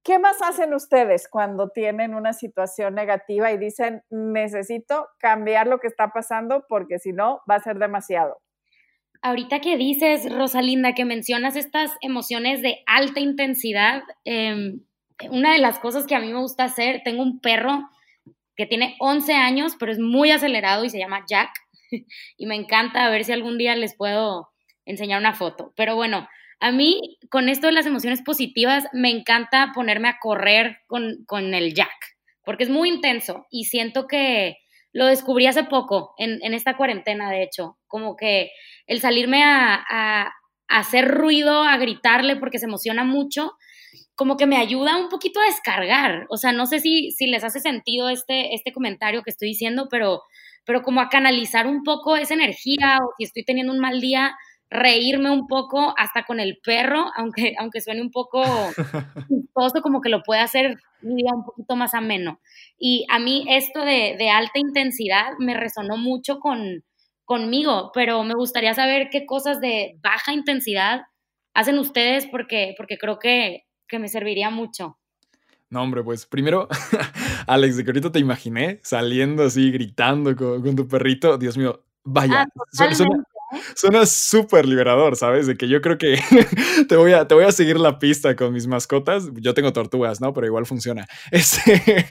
¿Qué 0.09 0.17
más 0.17 0.41
hacen 0.41 0.73
ustedes 0.73 1.27
cuando 1.29 1.69
tienen 1.69 2.15
una 2.15 2.33
situación 2.33 2.95
negativa 2.95 3.51
y 3.51 3.59
dicen, 3.59 4.01
necesito 4.09 5.07
cambiar 5.19 5.67
lo 5.67 5.77
que 5.77 5.85
está 5.85 6.07
pasando 6.11 6.65
porque 6.67 6.97
si 6.97 7.13
no, 7.13 7.41
va 7.47 7.57
a 7.57 7.59
ser 7.59 7.77
demasiado? 7.77 8.41
Ahorita 9.21 9.61
que 9.61 9.77
dices, 9.77 10.27
Rosalinda, 10.33 10.95
que 10.95 11.05
mencionas 11.05 11.55
estas 11.55 11.91
emociones 12.01 12.63
de 12.63 12.79
alta 12.87 13.19
intensidad, 13.19 14.01
em, 14.25 14.79
una 15.29 15.53
de 15.53 15.59
las 15.59 15.77
cosas 15.77 16.07
que 16.07 16.15
a 16.15 16.19
mí 16.19 16.33
me 16.33 16.39
gusta 16.39 16.63
hacer, 16.63 17.01
tengo 17.05 17.21
un 17.21 17.39
perro 17.39 17.87
que 18.55 18.65
tiene 18.65 18.95
11 18.99 19.35
años, 19.35 19.75
pero 19.79 19.91
es 19.91 19.99
muy 19.99 20.31
acelerado 20.31 20.85
y 20.85 20.89
se 20.89 20.97
llama 20.97 21.23
Jack. 21.29 21.51
y 22.35 22.47
me 22.47 22.55
encanta 22.55 23.05
a 23.05 23.11
ver 23.11 23.25
si 23.25 23.31
algún 23.31 23.59
día 23.59 23.75
les 23.75 23.95
puedo 23.95 24.49
enseñar 24.85 25.19
una 25.19 25.35
foto. 25.35 25.71
Pero 25.75 25.95
bueno, 25.95 26.27
a 26.59 26.71
mí, 26.71 27.17
con 27.29 27.47
esto 27.47 27.67
de 27.67 27.73
las 27.73 27.85
emociones 27.85 28.21
positivas, 28.21 28.85
me 28.91 29.09
encanta 29.09 29.71
ponerme 29.73 30.09
a 30.09 30.17
correr 30.19 30.79
con, 30.87 31.53
el 31.53 31.73
jack, 31.73 32.17
porque 32.43 32.63
es 32.63 32.69
muy 32.69 32.89
intenso 32.89 33.47
y 33.49 33.65
siento 33.65 34.07
que 34.07 34.57
lo 34.91 35.05
descubrí 35.05 35.45
hace 35.45 35.63
poco, 35.63 36.15
en, 36.17 36.53
esta 36.53 36.75
cuarentena, 36.75 37.29
de 37.29 37.43
hecho, 37.43 37.77
como 37.87 38.15
que 38.15 38.51
el 38.87 38.99
salirme 38.99 39.43
a, 39.43 40.33
hacer 40.67 41.07
ruido, 41.07 41.63
a 41.63 41.77
gritarle 41.77 42.35
porque 42.35 42.59
se 42.59 42.65
emociona 42.65 43.03
mucho, 43.03 43.53
como 44.13 44.37
que 44.37 44.45
me 44.45 44.57
ayuda 44.57 44.97
un 44.97 45.09
poquito 45.09 45.39
a 45.39 45.45
descargar. 45.45 46.27
O 46.29 46.37
sea, 46.37 46.51
no 46.51 46.67
sé 46.67 46.79
si, 46.79 47.09
si 47.11 47.25
les 47.25 47.43
hace 47.43 47.59
sentido 47.59 48.09
este, 48.09 48.53
este 48.53 48.71
comentario 48.71 49.23
que 49.23 49.31
estoy 49.31 49.47
diciendo, 49.47 49.87
pero, 49.89 50.21
pero 50.65 50.83
como 50.83 51.01
a 51.01 51.09
canalizar 51.09 51.65
un 51.65 51.83
poco 51.83 52.17
esa 52.17 52.35
energía 52.35 52.99
o 53.01 53.13
si 53.17 53.23
estoy 53.23 53.43
teniendo 53.45 53.73
un 53.73 53.79
mal 53.79 53.99
día, 53.99 54.35
reírme 54.69 55.31
un 55.31 55.47
poco 55.47 55.93
hasta 55.97 56.23
con 56.23 56.39
el 56.39 56.59
perro, 56.63 57.05
aunque, 57.15 57.55
aunque 57.59 57.81
suene 57.81 58.01
un 58.01 58.11
poco 58.11 58.43
chistoso, 59.29 59.81
como 59.81 60.01
que 60.01 60.09
lo 60.09 60.21
puede 60.23 60.41
hacer 60.41 60.77
mi 61.01 61.15
día 61.15 61.33
un 61.33 61.43
poquito 61.43 61.75
más 61.75 61.93
ameno. 61.93 62.39
Y 62.77 63.05
a 63.09 63.19
mí 63.19 63.45
esto 63.49 63.81
de, 63.81 64.15
de 64.17 64.29
alta 64.29 64.59
intensidad 64.59 65.31
me 65.39 65.55
resonó 65.55 65.97
mucho 65.97 66.39
con, 66.39 66.83
conmigo, 67.25 67.91
pero 67.93 68.23
me 68.23 68.33
gustaría 68.33 68.73
saber 68.73 69.09
qué 69.11 69.25
cosas 69.25 69.61
de 69.61 69.99
baja 70.01 70.33
intensidad 70.33 71.01
hacen 71.53 71.77
ustedes 71.77 72.25
porque, 72.25 72.73
porque 72.77 72.97
creo 72.97 73.19
que, 73.19 73.65
que 73.87 73.99
me 73.99 74.07
serviría 74.07 74.49
mucho. 74.49 74.97
No, 75.69 75.83
hombre, 75.83 76.03
pues 76.03 76.25
primero, 76.25 76.67
Alex, 77.47 77.77
de 77.77 77.83
que 77.83 77.91
ahorita 77.91 78.11
te 78.11 78.19
imaginé 78.19 78.79
saliendo 78.81 79.43
así, 79.43 79.71
gritando 79.71 80.35
con, 80.35 80.75
tu 80.75 80.87
perrito. 80.87 81.37
Dios 81.37 81.57
mío, 81.57 81.83
vaya, 82.03 82.41
ah, 82.41 82.47
Suena 82.71 82.95
súper 84.05 84.65
liberador, 84.65 85.15
¿sabes? 85.15 85.47
De 85.47 85.55
que 85.55 85.67
yo 85.67 85.81
creo 85.81 85.97
que 85.97 86.19
te, 86.89 86.95
voy 86.95 87.13
a, 87.13 87.27
te 87.27 87.35
voy 87.35 87.45
a 87.45 87.51
seguir 87.51 87.79
la 87.79 87.99
pista 87.99 88.35
con 88.35 88.53
mis 88.53 88.67
mascotas. 88.67 89.29
Yo 89.35 89.53
tengo 89.53 89.73
tortugas, 89.73 90.21
¿no? 90.21 90.33
Pero 90.33 90.47
igual 90.47 90.65
funciona. 90.65 91.07
Este, 91.31 92.07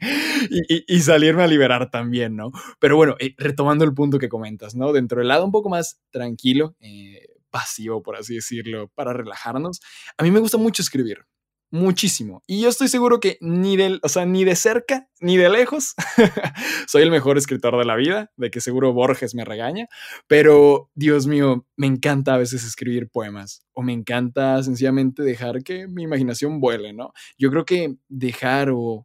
y, 0.87 1.01
salirme 1.01 1.43
a 1.43 1.47
liberar 1.47 1.91
también, 1.91 2.37
¿no? 2.37 2.51
Pero 2.79 2.97
bueno, 2.97 3.17
eh, 3.19 3.35
retomando 3.37 3.85
el 3.85 3.93
punto 3.93 4.19
que 4.19 4.29
comentas, 4.29 4.75
¿no? 4.75 4.93
Dentro 4.93 5.19
del 5.19 5.29
lado 5.29 5.45
un 5.45 5.53
poco 5.53 5.69
más 5.69 6.01
tranquilo, 6.11 6.77
eh, 6.81 7.27
pasivo, 7.51 8.03
por 8.03 8.17
así 8.17 8.37
decirlo, 8.37 8.89
para 8.95 9.13
relajarnos, 9.13 9.81
a 10.17 10.23
mí 10.23 10.31
me 10.31 10.41
gusta 10.41 10.57
mucho 10.57 10.83
escribir. 10.83 11.25
Muchísimo. 11.71 12.43
Y 12.47 12.63
yo 12.63 12.69
estoy 12.69 12.89
seguro 12.89 13.21
que 13.21 13.39
ni 13.41 13.77
de, 13.77 13.99
o 14.03 14.09
sea, 14.09 14.25
ni 14.25 14.45
de 14.45 14.57
cerca 14.57 15.09
ni 15.21 15.37
de 15.37 15.49
lejos 15.51 15.95
soy 16.87 17.03
el 17.03 17.11
mejor 17.11 17.39
escritor 17.39 17.77
de 17.79 17.85
la 17.85 17.97
vida, 17.97 18.31
de 18.37 18.51
que 18.51 18.61
seguro 18.61 18.93
Borges 18.93 19.35
me 19.35 19.45
regaña, 19.45 19.87
pero 20.27 20.91
Dios 20.95 21.27
mío, 21.27 21.67
me 21.77 21.87
encanta 21.87 22.35
a 22.35 22.39
veces 22.39 22.65
escribir 22.65 23.11
poemas 23.11 23.63
o 23.73 23.83
me 23.83 23.93
encanta 23.93 24.63
sencillamente 24.63 25.23
dejar 25.23 25.63
que 25.63 25.89
mi 25.89 26.05
imaginación 26.05 26.61
vuele, 26.61 26.93
¿no? 26.93 27.13
Yo 27.37 27.51
creo 27.51 27.65
que 27.65 27.97
dejar 28.09 28.71
o 28.73 29.05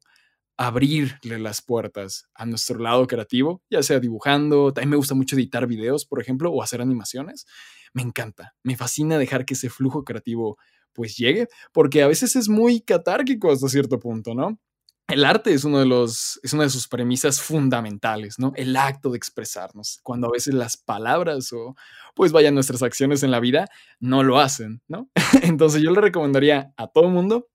abrirle 0.57 1.39
las 1.39 1.61
puertas 1.61 2.29
a 2.35 2.45
nuestro 2.45 2.79
lado 2.79 3.07
creativo, 3.07 3.63
ya 3.69 3.81
sea 3.81 3.99
dibujando, 3.99 4.71
también 4.71 4.91
me 4.91 4.97
gusta 4.97 5.15
mucho 5.15 5.35
editar 5.35 5.67
videos, 5.67 6.05
por 6.05 6.21
ejemplo, 6.21 6.51
o 6.51 6.61
hacer 6.61 6.81
animaciones. 6.81 7.45
Me 7.93 8.01
encanta, 8.01 8.55
me 8.63 8.77
fascina 8.77 9.17
dejar 9.17 9.45
que 9.45 9.55
ese 9.55 9.69
flujo 9.69 10.03
creativo 10.03 10.57
pues 10.93 11.17
llegue, 11.17 11.47
porque 11.71 12.03
a 12.03 12.07
veces 12.07 12.35
es 12.35 12.49
muy 12.49 12.81
catárquico 12.81 13.51
hasta 13.51 13.67
cierto 13.67 13.99
punto, 13.99 14.33
¿no? 14.33 14.59
El 15.07 15.25
arte 15.25 15.53
es, 15.53 15.65
uno 15.65 15.79
de 15.79 15.85
los, 15.85 16.39
es 16.43 16.53
una 16.53 16.63
de 16.63 16.69
sus 16.69 16.87
premisas 16.87 17.41
fundamentales, 17.41 18.39
¿no? 18.39 18.53
El 18.55 18.75
acto 18.75 19.09
de 19.09 19.17
expresarnos, 19.17 19.99
cuando 20.01 20.27
a 20.27 20.31
veces 20.31 20.53
las 20.53 20.77
palabras 20.77 21.51
o 21.51 21.75
pues 22.15 22.31
vayan 22.31 22.55
nuestras 22.55 22.81
acciones 22.83 23.21
en 23.21 23.31
la 23.31 23.41
vida 23.41 23.67
no 23.99 24.23
lo 24.23 24.39
hacen, 24.39 24.81
¿no? 24.87 25.09
Entonces 25.43 25.81
yo 25.81 25.91
le 25.91 26.01
recomendaría 26.01 26.73
a 26.77 26.87
todo 26.87 27.09
mundo 27.09 27.49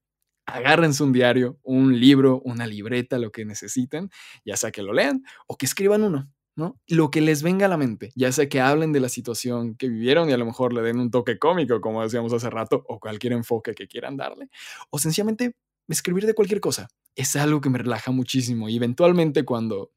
agárrense 0.49 1.02
un 1.02 1.12
diario, 1.12 1.59
un 1.62 2.00
libro, 2.00 2.40
una 2.45 2.66
libreta, 2.66 3.18
lo 3.18 3.30
que 3.30 3.45
necesiten, 3.45 4.11
ya 4.45 4.57
sea 4.57 4.71
que 4.71 4.83
lo 4.83 4.95
lean 4.95 5.23
o 5.47 5.57
que 5.57 5.66
escriban 5.66 6.02
uno, 6.02 6.30
¿no? 6.59 6.79
Lo 6.88 7.11
que 7.11 7.21
les 7.21 7.43
venga 7.43 7.67
a 7.67 7.69
la 7.69 7.77
mente, 7.77 8.11
ya 8.17 8.33
sea 8.33 8.49
que 8.49 8.61
hablen 8.61 8.93
de 8.93 9.00
la 9.00 9.09
situación 9.09 9.77
que 9.77 9.88
vivieron 9.88 10.29
y 10.29 10.33
a 10.33 10.37
lo 10.37 10.45
mejor 10.45 10.73
le 10.73 10.83
den 10.83 10.99
un 10.99 11.11
toque 11.11 11.38
cómico, 11.38 11.81
como 11.81 12.03
decíamos 12.03 12.33
hace 12.33 12.50
rato, 12.50 12.85
o 12.88 12.99
cualquier 12.99 13.33
enfoque 13.33 13.75
que 13.75 13.87
quieran 13.87 14.17
darle, 14.17 14.49
o 14.91 14.99
sencillamente 14.99 15.55
escribir 15.88 16.27
de 16.27 16.35
cualquier 16.35 16.61
cosa 16.61 16.88
es 17.18 17.34
algo 17.37 17.60
que 17.60 17.68
me 17.68 17.78
relaja 17.78 18.12
muchísimo 18.12 18.68
y 18.68 18.76
eventualmente 18.76 19.44
cuando, 19.44 19.90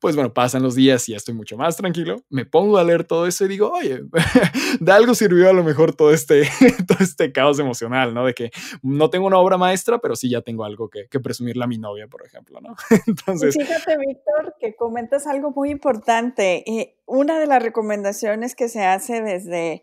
pues 0.00 0.14
bueno, 0.14 0.34
pasan 0.34 0.62
los 0.62 0.74
días 0.74 1.08
y 1.08 1.12
ya 1.12 1.16
estoy 1.16 1.34
mucho 1.34 1.56
más 1.56 1.76
tranquilo, 1.76 2.16
me 2.28 2.44
pongo 2.44 2.76
a 2.76 2.84
leer 2.84 3.04
todo 3.04 3.26
eso 3.26 3.46
y 3.46 3.48
digo, 3.48 3.72
oye, 3.72 4.02
de 4.80 4.92
algo 4.92 5.14
sirvió 5.14 5.48
a 5.48 5.54
lo 5.54 5.64
mejor 5.64 5.94
todo 5.94 6.12
este, 6.12 6.42
todo 6.86 6.98
este 7.00 7.32
caos 7.32 7.58
emocional, 7.58 8.12
¿no? 8.12 8.26
De 8.26 8.34
que 8.34 8.50
no 8.82 9.08
tengo 9.08 9.26
una 9.26 9.38
obra 9.38 9.56
maestra, 9.56 9.98
pero 9.98 10.16
sí 10.16 10.28
ya 10.28 10.42
tengo 10.42 10.64
algo 10.64 10.90
que, 10.90 11.08
que 11.08 11.18
presumirle 11.18 11.64
a 11.64 11.68
mi 11.68 11.78
novia, 11.78 12.08
por 12.08 12.24
ejemplo, 12.26 12.60
¿no? 12.60 12.76
Entonces... 13.06 13.56
Fíjate, 13.56 13.96
Víctor, 13.96 14.54
que 14.60 14.76
comentas 14.76 15.26
algo 15.26 15.52
muy 15.52 15.70
importante. 15.70 16.62
Eh, 16.70 16.98
una 17.06 17.38
de 17.38 17.46
las 17.46 17.62
recomendaciones 17.62 18.54
que 18.54 18.68
se 18.68 18.84
hace 18.84 19.22
desde 19.22 19.82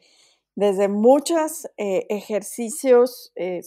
desde 0.55 0.87
muchos 0.87 1.67
eh, 1.77 2.05
ejercicios 2.09 3.31
eh, 3.35 3.61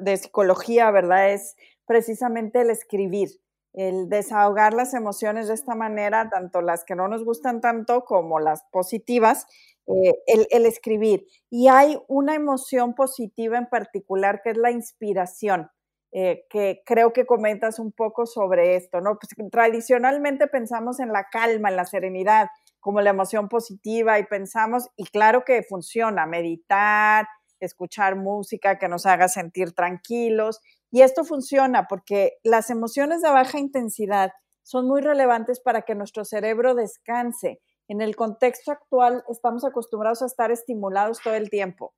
de 0.00 0.16
psicología, 0.16 0.90
¿verdad? 0.90 1.32
Es 1.32 1.56
precisamente 1.86 2.60
el 2.60 2.70
escribir, 2.70 3.30
el 3.72 4.08
desahogar 4.08 4.74
las 4.74 4.94
emociones 4.94 5.48
de 5.48 5.54
esta 5.54 5.74
manera, 5.74 6.30
tanto 6.30 6.62
las 6.62 6.84
que 6.84 6.94
no 6.94 7.08
nos 7.08 7.24
gustan 7.24 7.60
tanto 7.60 8.04
como 8.04 8.40
las 8.40 8.64
positivas, 8.70 9.46
eh, 9.86 10.14
el, 10.50 10.66
escribir. 10.66 11.26
Y 11.50 11.68
hay 11.68 11.98
una 12.08 12.34
emoción 12.34 12.94
positiva 12.94 13.58
en 13.58 13.66
particular 13.66 14.40
que 14.42 14.50
es 14.50 14.56
la 14.56 14.70
inspiración. 14.70 15.70
que 16.12 16.82
creo 16.86 17.12
que 17.12 17.26
comentas 17.26 17.78
un 17.78 17.92
poco 17.92 18.24
sobre 18.24 18.76
esto, 18.76 19.02
¿no? 19.02 19.18
Pues 19.18 19.34
tradicionalmente 19.50 20.46
pensamos 20.46 20.98
en 20.98 21.12
la 21.12 21.26
calma, 21.30 21.68
en 21.68 21.76
la 21.76 21.84
serenidad, 21.84 22.48
como 22.80 23.00
la 23.00 23.10
emoción 23.10 23.48
positiva 23.48 24.18
y 24.18 24.24
pensamos, 24.24 24.88
y 24.96 25.04
claro 25.06 25.44
que 25.44 25.62
funciona, 25.62 26.24
meditar, 26.24 27.26
escuchar 27.60 28.16
música 28.16 28.78
que 28.78 28.88
nos 28.88 29.06
haga 29.06 29.28
sentir 29.28 29.72
tranquilos. 29.72 30.60
Y 30.96 31.02
esto 31.02 31.24
funciona 31.24 31.88
porque 31.88 32.38
las 32.42 32.70
emociones 32.70 33.20
de 33.20 33.28
baja 33.28 33.58
intensidad 33.58 34.30
son 34.62 34.88
muy 34.88 35.02
relevantes 35.02 35.60
para 35.60 35.82
que 35.82 35.94
nuestro 35.94 36.24
cerebro 36.24 36.74
descanse. 36.74 37.60
En 37.86 38.00
el 38.00 38.16
contexto 38.16 38.72
actual 38.72 39.22
estamos 39.28 39.66
acostumbrados 39.66 40.22
a 40.22 40.24
estar 40.24 40.50
estimulados 40.50 41.20
todo 41.22 41.34
el 41.34 41.50
tiempo, 41.50 41.92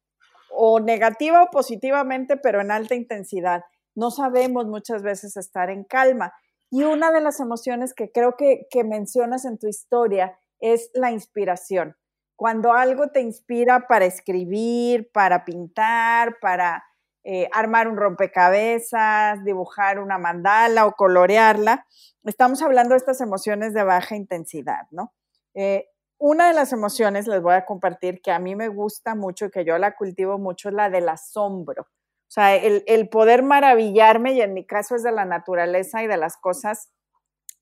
o 0.51 0.81
negativa 0.81 1.45
o 1.45 1.51
positivamente, 1.53 2.37
pero 2.39 2.61
en 2.61 2.73
alta 2.73 2.97
intensidad. 2.97 3.63
No 3.95 4.11
sabemos 4.11 4.67
muchas 4.67 5.05
veces 5.05 5.37
estar 5.37 5.71
en 5.71 5.85
calma. 5.85 6.33
Y 6.69 6.83
una 6.83 7.13
de 7.13 7.21
las 7.21 7.39
emociones 7.39 7.95
que 7.95 8.11
creo 8.11 8.35
que, 8.37 8.67
que 8.69 8.83
mencionas 8.83 9.45
en 9.45 9.59
tu 9.59 9.69
historia 9.69 10.37
es 10.59 10.91
la 10.93 11.13
inspiración. 11.13 11.95
Cuando 12.35 12.73
algo 12.73 13.13
te 13.13 13.21
inspira 13.21 13.87
para 13.87 14.07
escribir, 14.07 15.09
para 15.13 15.45
pintar, 15.45 16.39
para 16.41 16.83
eh, 17.25 17.49
armar 17.53 17.89
un 17.89 17.97
rompecabezas, 17.97 19.45
dibujar 19.45 19.99
una 19.99 20.19
mandala 20.19 20.87
o 20.87 20.93
colorearla, 20.93 21.87
estamos 22.25 22.63
hablando 22.63 22.95
de 22.95 22.99
estas 22.99 23.21
emociones 23.21 23.75
de 23.75 23.83
baja 23.83 24.17
intensidad, 24.17 24.87
¿no? 24.91 25.13
Eh, 25.55 25.87
una 26.19 26.49
de 26.49 26.55
las 26.55 26.73
emociones, 26.73 27.27
les 27.27 27.41
voy 27.41 27.55
a 27.55 27.65
compartir, 27.65 28.21
que 28.23 28.33
a 28.33 28.39
mí 28.39 28.57
me 28.57 28.69
gusta 28.69 29.15
mucho 29.15 29.47
y 29.47 29.51
que 29.51 29.65
yo 29.65 29.79
la 29.79 29.95
cultivo 29.95 30.39
mucho, 30.39 30.69
es 30.69 30.75
la 30.75 30.91
del 30.91 31.09
asombro. 31.09 31.83
O 31.83 32.31
sea, 32.31 32.57
el, 32.57 32.83
el, 32.87 33.09
poder 33.09 33.43
maravillarme, 33.43 34.33
y 34.33 34.41
en 34.41 34.53
mi 34.53 34.67
caso 34.67 34.97
es 34.97 35.03
de 35.03 35.13
la 35.13 35.25
naturaleza 35.25 36.03
y 36.03 36.07
de 36.07 36.17
las 36.17 36.37
cosas 36.37 36.91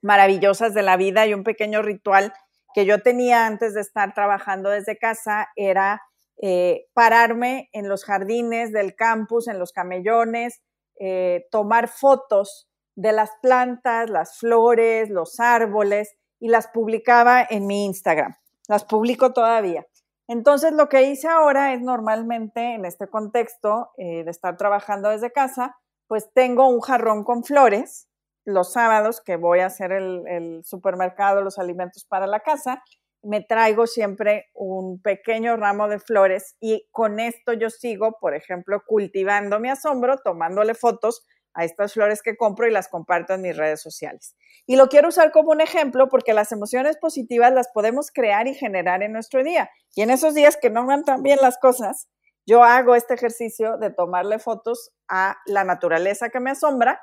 maravillosas 0.03 0.75
de 0.75 0.83
la 0.83 0.97
vida 0.97 1.27
y 1.27 1.35
un 1.35 1.45
pequeño 1.45 1.83
ritual 1.83 2.33
que 2.75 2.87
yo 2.87 3.01
tenía 3.03 3.47
antes 3.47 3.75
de 3.75 3.81
estar 3.81 4.15
trabajando 4.15 4.71
desde 4.71 4.99
casa 4.99 5.49
era 5.57 6.03
eh, 6.41 6.87
pararme 6.93 7.69
en 7.73 7.89
los 7.89 8.05
jardines 8.05 8.73
del 8.73 8.95
campus, 8.95 9.49
en 9.49 9.59
los 9.59 9.73
camellones, 9.73 10.63
eh, 10.99 11.47
tomar 11.51 11.89
fotos 11.89 12.69
de 12.95 13.13
las 13.13 13.31
plantas, 13.43 14.11
las 14.11 14.39
flores, 14.39 15.11
los 15.11 15.39
árboles 15.41 16.17
y 16.41 16.49
las 16.49 16.69
publicaba 16.69 17.47
en 17.49 17.67
mi 17.67 17.85
Instagram. 17.85 18.35
Las 18.69 18.85
publico 18.85 19.33
todavía. 19.33 19.87
Entonces 20.29 20.73
lo 20.73 20.89
que 20.89 21.03
hice 21.03 21.29
ahora 21.29 21.73
es 21.73 21.81
normalmente 21.81 22.75
en 22.75 22.85
este 22.85 23.09
contexto 23.09 23.91
eh, 23.97 24.25
de 24.25 24.31
estar 24.31 24.57
trabajando 24.57 25.11
desde 25.11 25.31
casa, 25.31 25.77
pues 26.09 26.31
tengo 26.35 26.69
un 26.69 26.81
jarrón 26.81 27.25
con 27.25 27.45
flores 27.45 28.09
los 28.45 28.73
sábados 28.73 29.21
que 29.21 29.37
voy 29.37 29.59
a 29.61 29.67
hacer 29.67 29.93
el, 29.93 30.63
supermercado, 30.65 31.43
los 31.43 31.59
alimentos 31.59 32.05
para 32.05 32.27
la 32.27 32.41
casa, 32.41 32.83
me 33.27 33.41
traigo 33.43 33.87
siempre 33.87 34.47
un 34.55 35.01
pequeño 35.03 35.57
ramo 35.57 35.89
de 35.89 35.99
flores 35.99 36.57
y 36.61 36.89
con 36.93 37.19
esto 37.19 37.53
yo 37.53 37.71
sigo, 37.71 38.19
por 38.21 38.35
ejemplo, 38.35 38.83
cultivando 38.87 39.59
mi 39.59 39.69
asombro, 39.69 40.19
tomándole 40.19 40.75
fotos 40.75 41.27
a 41.53 41.65
estas 41.65 41.95
flores 41.95 42.23
que 42.23 42.37
compro 42.37 42.69
y 42.69 42.71
las 42.71 42.89
comparto 42.89 43.35
en 43.35 43.43
mis 43.43 43.57
redes 43.57 43.83
sociales. 43.83 44.37
Y 44.67 44.77
lo 44.77 44.89
quiero 44.89 45.09
usar 45.09 45.33
como 45.33 45.51
un 45.51 45.61
ejemplo 45.61 46.09
porque 46.09 46.35
las 46.35 46.53
emociones 46.53 46.99
positivas 46.99 47.53
las 47.53 47.69
podemos 47.69 48.11
crear 48.13 48.47
y 48.47 48.55
generar 48.55 49.03
en 49.03 49.13
nuestro 49.13 49.43
día. 49.43 49.71
Y 49.95 50.03
en 50.03 50.11
esos 50.11 50.35
días 50.35 50.57
que 50.61 50.71
no 50.71 50.87
van 50.87 51.05
tan 51.05 51.23
bien 51.23 51.39
las 51.41 51.59
cosas, 51.59 52.09
yo 52.47 52.63
hago 52.63 52.95
este 52.95 53.15
ejercicio 53.15 53.79
de 53.79 53.91
tomarle 53.91 54.39
fotos 54.39 54.93
a 55.09 55.39
la 55.47 55.65
naturaleza 55.65 56.29
que 56.29 56.41
me 56.41 56.51
asombra 56.51 57.01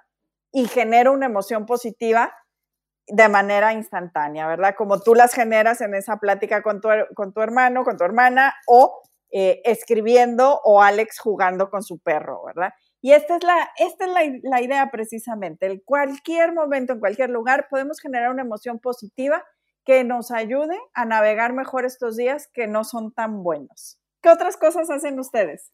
y 0.51 0.67
genero 0.67 1.11
una 1.11 1.25
emoción 1.25 1.65
positiva 1.65 2.33
de 3.07 3.29
manera 3.29 3.73
instantánea, 3.73 4.47
¿verdad? 4.47 4.75
Como 4.77 5.01
tú 5.01 5.15
las 5.15 5.33
generas 5.33 5.81
en 5.81 5.93
esa 5.95 6.17
plática 6.17 6.61
con 6.61 6.81
tu, 6.81 6.89
con 7.15 7.33
tu 7.33 7.41
hermano, 7.41 7.83
con 7.83 7.97
tu 7.97 8.03
hermana, 8.03 8.53
o 8.67 9.01
eh, 9.31 9.61
escribiendo, 9.65 10.61
o 10.63 10.81
Alex 10.81 11.19
jugando 11.19 11.69
con 11.69 11.83
su 11.83 11.99
perro, 11.99 12.43
¿verdad? 12.45 12.71
Y 13.01 13.11
esta 13.11 13.35
es, 13.35 13.43
la, 13.43 13.69
esta 13.77 14.05
es 14.05 14.11
la, 14.11 14.21
la 14.43 14.61
idea 14.61 14.89
precisamente. 14.89 15.65
En 15.65 15.81
cualquier 15.83 16.53
momento, 16.53 16.93
en 16.93 16.99
cualquier 16.99 17.29
lugar, 17.29 17.67
podemos 17.69 17.99
generar 17.99 18.31
una 18.31 18.43
emoción 18.43 18.79
positiva 18.79 19.43
que 19.85 20.03
nos 20.05 20.31
ayude 20.31 20.79
a 20.93 21.05
navegar 21.05 21.51
mejor 21.51 21.85
estos 21.85 22.15
días 22.15 22.49
que 22.53 22.67
no 22.67 22.83
son 22.85 23.11
tan 23.13 23.43
buenos. 23.43 23.99
¿Qué 24.21 24.29
otras 24.29 24.55
cosas 24.55 24.89
hacen 24.89 25.19
ustedes? 25.19 25.73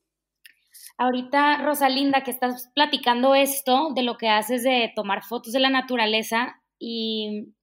Ahorita, 0.97 1.63
Rosalinda, 1.63 2.23
que 2.23 2.31
estás 2.31 2.71
platicando 2.73 3.35
esto 3.35 3.93
de 3.93 4.03
lo 4.03 4.17
que 4.17 4.29
haces 4.29 4.63
de 4.63 4.91
tomar 4.95 5.23
fotos 5.23 5.53
de 5.53 5.59
la 5.59 5.69
naturaleza 5.69 6.59
y 6.79 7.53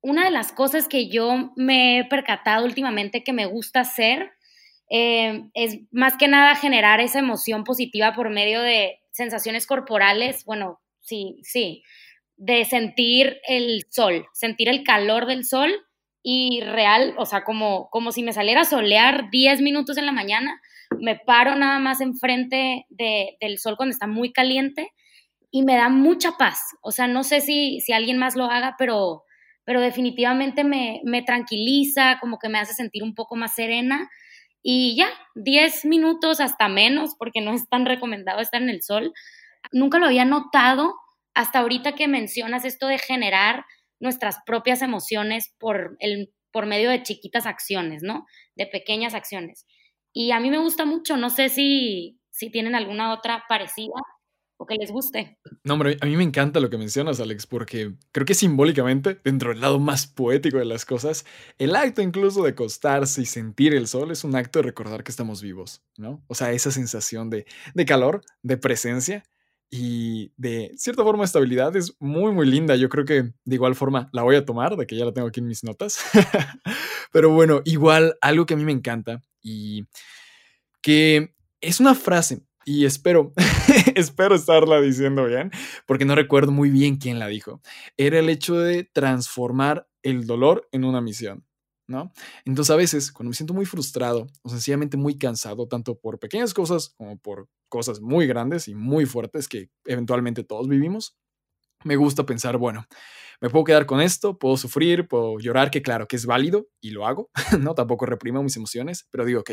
una 0.00 0.24
de 0.24 0.30
las 0.30 0.52
cosas 0.52 0.88
que 0.88 1.08
yo 1.08 1.52
me 1.56 1.98
he 1.98 2.04
percatado 2.04 2.64
últimamente 2.64 3.22
que 3.22 3.32
me 3.32 3.46
gusta 3.46 3.80
hacer 3.80 4.32
eh, 4.90 5.44
es 5.54 5.78
más 5.92 6.16
que 6.16 6.26
nada 6.26 6.56
generar 6.56 7.00
esa 7.00 7.18
emoción 7.18 7.64
positiva 7.64 8.12
por 8.12 8.30
medio 8.30 8.60
de 8.60 8.98
sensaciones 9.12 9.66
corporales, 9.66 10.44
bueno, 10.44 10.80
sí, 11.00 11.40
sí, 11.42 11.82
de 12.36 12.64
sentir 12.64 13.38
el 13.46 13.84
sol, 13.90 14.26
sentir 14.32 14.68
el 14.68 14.82
calor 14.82 15.26
del 15.26 15.44
sol 15.44 15.70
y 16.22 16.60
real, 16.62 17.14
o 17.18 17.26
sea, 17.26 17.44
como, 17.44 17.88
como 17.90 18.12
si 18.12 18.22
me 18.22 18.32
saliera 18.32 18.62
a 18.62 18.64
solear 18.64 19.30
10 19.30 19.60
minutos 19.60 19.96
en 19.96 20.06
la 20.06 20.12
mañana, 20.12 20.60
me 20.98 21.16
paro 21.16 21.54
nada 21.54 21.78
más 21.78 22.00
enfrente 22.00 22.86
de, 22.88 23.36
del 23.40 23.58
sol 23.58 23.76
cuando 23.76 23.92
está 23.92 24.06
muy 24.06 24.32
caliente 24.32 24.92
y 25.50 25.62
me 25.62 25.76
da 25.76 25.88
mucha 25.88 26.32
paz. 26.32 26.60
O 26.82 26.92
sea, 26.92 27.06
no 27.06 27.24
sé 27.24 27.40
si, 27.40 27.80
si 27.80 27.92
alguien 27.92 28.18
más 28.18 28.36
lo 28.36 28.44
haga, 28.44 28.76
pero, 28.78 29.24
pero 29.64 29.80
definitivamente 29.80 30.64
me, 30.64 31.00
me 31.04 31.22
tranquiliza, 31.22 32.18
como 32.20 32.38
que 32.38 32.48
me 32.48 32.58
hace 32.58 32.74
sentir 32.74 33.02
un 33.02 33.14
poco 33.14 33.36
más 33.36 33.54
serena. 33.54 34.08
Y 34.62 34.96
ya, 34.96 35.08
10 35.34 35.86
minutos 35.86 36.40
hasta 36.40 36.68
menos, 36.68 37.14
porque 37.18 37.40
no 37.40 37.52
es 37.52 37.68
tan 37.68 37.86
recomendado 37.86 38.40
estar 38.40 38.62
en 38.62 38.70
el 38.70 38.82
sol, 38.82 39.12
nunca 39.72 39.98
lo 39.98 40.06
había 40.06 40.24
notado 40.24 40.94
hasta 41.34 41.60
ahorita 41.60 41.94
que 41.94 42.08
mencionas 42.08 42.64
esto 42.64 42.86
de 42.86 42.98
generar 42.98 43.64
nuestras 43.98 44.38
propias 44.46 44.82
emociones 44.82 45.54
por, 45.58 45.96
el, 46.00 46.32
por 46.52 46.66
medio 46.66 46.90
de 46.90 47.02
chiquitas 47.02 47.46
acciones, 47.46 48.02
¿no? 48.02 48.26
De 48.56 48.66
pequeñas 48.66 49.14
acciones. 49.14 49.66
Y 50.12 50.32
a 50.32 50.40
mí 50.40 50.50
me 50.50 50.58
gusta 50.58 50.84
mucho, 50.84 51.16
no 51.16 51.30
sé 51.30 51.48
si, 51.48 52.18
si 52.30 52.50
tienen 52.50 52.74
alguna 52.74 53.12
otra 53.12 53.44
parecida 53.48 53.94
o 54.60 54.66
que 54.66 54.74
les 54.74 54.90
guste. 54.90 55.38
No, 55.64 55.72
hombre, 55.72 55.96
a 56.02 56.06
mí 56.06 56.18
me 56.18 56.22
encanta 56.22 56.60
lo 56.60 56.68
que 56.68 56.76
mencionas, 56.76 57.18
Alex, 57.18 57.46
porque 57.46 57.94
creo 58.12 58.26
que 58.26 58.34
simbólicamente, 58.34 59.18
dentro 59.24 59.50
del 59.50 59.62
lado 59.62 59.78
más 59.78 60.06
poético 60.06 60.58
de 60.58 60.66
las 60.66 60.84
cosas, 60.84 61.24
el 61.56 61.74
acto 61.74 62.02
incluso 62.02 62.42
de 62.42 62.50
acostarse 62.50 63.22
y 63.22 63.24
sentir 63.24 63.72
el 63.72 63.86
sol 63.86 64.10
es 64.10 64.22
un 64.22 64.36
acto 64.36 64.58
de 64.58 64.64
recordar 64.64 65.02
que 65.02 65.12
estamos 65.12 65.40
vivos, 65.40 65.82
¿no? 65.96 66.22
O 66.26 66.34
sea, 66.34 66.52
esa 66.52 66.70
sensación 66.70 67.30
de, 67.30 67.46
de 67.72 67.86
calor, 67.86 68.20
de 68.42 68.58
presencia 68.58 69.24
y 69.70 70.30
de 70.36 70.74
cierta 70.76 71.04
forma 71.04 71.24
estabilidad 71.24 71.74
es 71.74 71.96
muy, 71.98 72.30
muy 72.30 72.46
linda. 72.46 72.76
Yo 72.76 72.90
creo 72.90 73.06
que 73.06 73.22
de 73.22 73.54
igual 73.54 73.74
forma 73.74 74.10
la 74.12 74.24
voy 74.24 74.36
a 74.36 74.44
tomar, 74.44 74.76
de 74.76 74.86
que 74.86 74.94
ya 74.94 75.06
la 75.06 75.14
tengo 75.14 75.28
aquí 75.28 75.40
en 75.40 75.46
mis 75.46 75.64
notas. 75.64 75.98
Pero 77.12 77.30
bueno, 77.30 77.62
igual 77.64 78.18
algo 78.20 78.44
que 78.44 78.52
a 78.52 78.56
mí 78.58 78.64
me 78.66 78.72
encanta 78.72 79.22
y 79.40 79.86
que 80.82 81.34
es 81.62 81.80
una 81.80 81.94
frase 81.94 82.42
y 82.64 82.84
espero, 82.84 83.32
espero 83.94 84.34
estarla 84.34 84.80
diciendo 84.80 85.24
bien, 85.24 85.50
porque 85.86 86.04
no 86.04 86.14
recuerdo 86.14 86.52
muy 86.52 86.70
bien 86.70 86.96
quién 86.96 87.18
la 87.18 87.28
dijo. 87.28 87.60
Era 87.96 88.18
el 88.18 88.28
hecho 88.28 88.58
de 88.58 88.84
transformar 88.84 89.88
el 90.02 90.26
dolor 90.26 90.68
en 90.72 90.84
una 90.84 91.00
misión, 91.00 91.46
¿no? 91.86 92.12
Entonces 92.44 92.70
a 92.70 92.76
veces, 92.76 93.12
cuando 93.12 93.30
me 93.30 93.34
siento 93.34 93.54
muy 93.54 93.66
frustrado 93.66 94.26
o 94.42 94.48
sencillamente 94.48 94.96
muy 94.96 95.18
cansado, 95.18 95.68
tanto 95.68 95.98
por 95.98 96.18
pequeñas 96.18 96.54
cosas 96.54 96.94
como 96.96 97.18
por 97.18 97.48
cosas 97.68 98.00
muy 98.00 98.26
grandes 98.26 98.68
y 98.68 98.74
muy 98.74 99.06
fuertes 99.06 99.48
que 99.48 99.70
eventualmente 99.84 100.44
todos 100.44 100.68
vivimos, 100.68 101.16
me 101.84 101.96
gusta 101.96 102.26
pensar, 102.26 102.58
bueno, 102.58 102.84
me 103.40 103.48
puedo 103.48 103.64
quedar 103.64 103.86
con 103.86 104.02
esto, 104.02 104.38
puedo 104.38 104.58
sufrir, 104.58 105.08
puedo 105.08 105.38
llorar, 105.38 105.70
que 105.70 105.80
claro 105.80 106.06
que 106.06 106.16
es 106.16 106.26
válido 106.26 106.68
y 106.80 106.90
lo 106.90 107.06
hago, 107.06 107.30
¿no? 107.58 107.74
Tampoco 107.74 108.04
reprimo 108.06 108.42
mis 108.42 108.56
emociones, 108.56 109.06
pero 109.10 109.24
digo, 109.24 109.40
ok, 109.40 109.52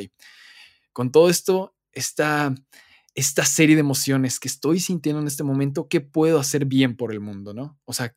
con 0.91 1.11
todo 1.11 1.29
esto, 1.29 1.75
esta 1.93 2.53
esta 3.17 3.45
serie 3.45 3.75
de 3.75 3.79
emociones 3.79 4.39
que 4.39 4.47
estoy 4.47 4.79
sintiendo 4.79 5.19
en 5.19 5.27
este 5.27 5.43
momento, 5.43 5.87
¿qué 5.89 6.01
puedo 6.01 6.39
hacer 6.39 6.65
bien 6.65 6.95
por 6.95 7.11
el 7.11 7.19
mundo, 7.19 7.51
no? 7.51 7.75
O 7.85 7.91
sea, 7.91 8.15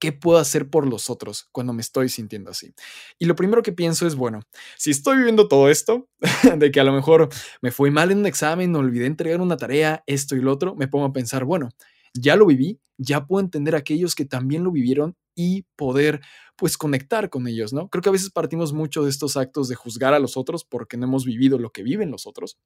¿qué 0.00 0.12
puedo 0.12 0.38
hacer 0.38 0.70
por 0.70 0.86
los 0.86 1.10
otros 1.10 1.48
cuando 1.50 1.72
me 1.72 1.82
estoy 1.82 2.08
sintiendo 2.08 2.52
así? 2.52 2.72
Y 3.18 3.24
lo 3.24 3.34
primero 3.34 3.64
que 3.64 3.72
pienso 3.72 4.06
es, 4.06 4.14
bueno, 4.14 4.42
si 4.78 4.92
estoy 4.92 5.16
viviendo 5.16 5.48
todo 5.48 5.68
esto, 5.68 6.08
de 6.58 6.70
que 6.70 6.78
a 6.78 6.84
lo 6.84 6.92
mejor 6.92 7.28
me 7.60 7.72
fue 7.72 7.90
mal 7.90 8.12
en 8.12 8.18
un 8.18 8.26
examen, 8.26 8.76
olvidé 8.76 9.06
entregar 9.06 9.40
una 9.40 9.56
tarea, 9.56 10.04
esto 10.06 10.36
y 10.36 10.40
lo 10.40 10.52
otro, 10.52 10.76
me 10.76 10.86
pongo 10.86 11.06
a 11.06 11.12
pensar, 11.12 11.44
bueno, 11.44 11.70
ya 12.14 12.36
lo 12.36 12.46
viví, 12.46 12.78
ya 12.98 13.26
puedo 13.26 13.44
entender 13.44 13.74
a 13.74 13.78
aquellos 13.78 14.14
que 14.14 14.26
también 14.26 14.62
lo 14.62 14.70
vivieron 14.70 15.16
y 15.34 15.64
poder 15.74 16.20
pues 16.54 16.78
conectar 16.78 17.30
con 17.30 17.48
ellos, 17.48 17.72
¿no? 17.72 17.88
Creo 17.88 18.00
que 18.00 18.10
a 18.10 18.12
veces 18.12 18.30
partimos 18.30 18.72
mucho 18.72 19.02
de 19.02 19.10
estos 19.10 19.36
actos 19.36 19.66
de 19.66 19.74
juzgar 19.74 20.14
a 20.14 20.20
los 20.20 20.36
otros 20.36 20.64
porque 20.64 20.96
no 20.96 21.06
hemos 21.06 21.24
vivido 21.24 21.58
lo 21.58 21.70
que 21.70 21.82
viven 21.82 22.12
los 22.12 22.28
otros. 22.28 22.58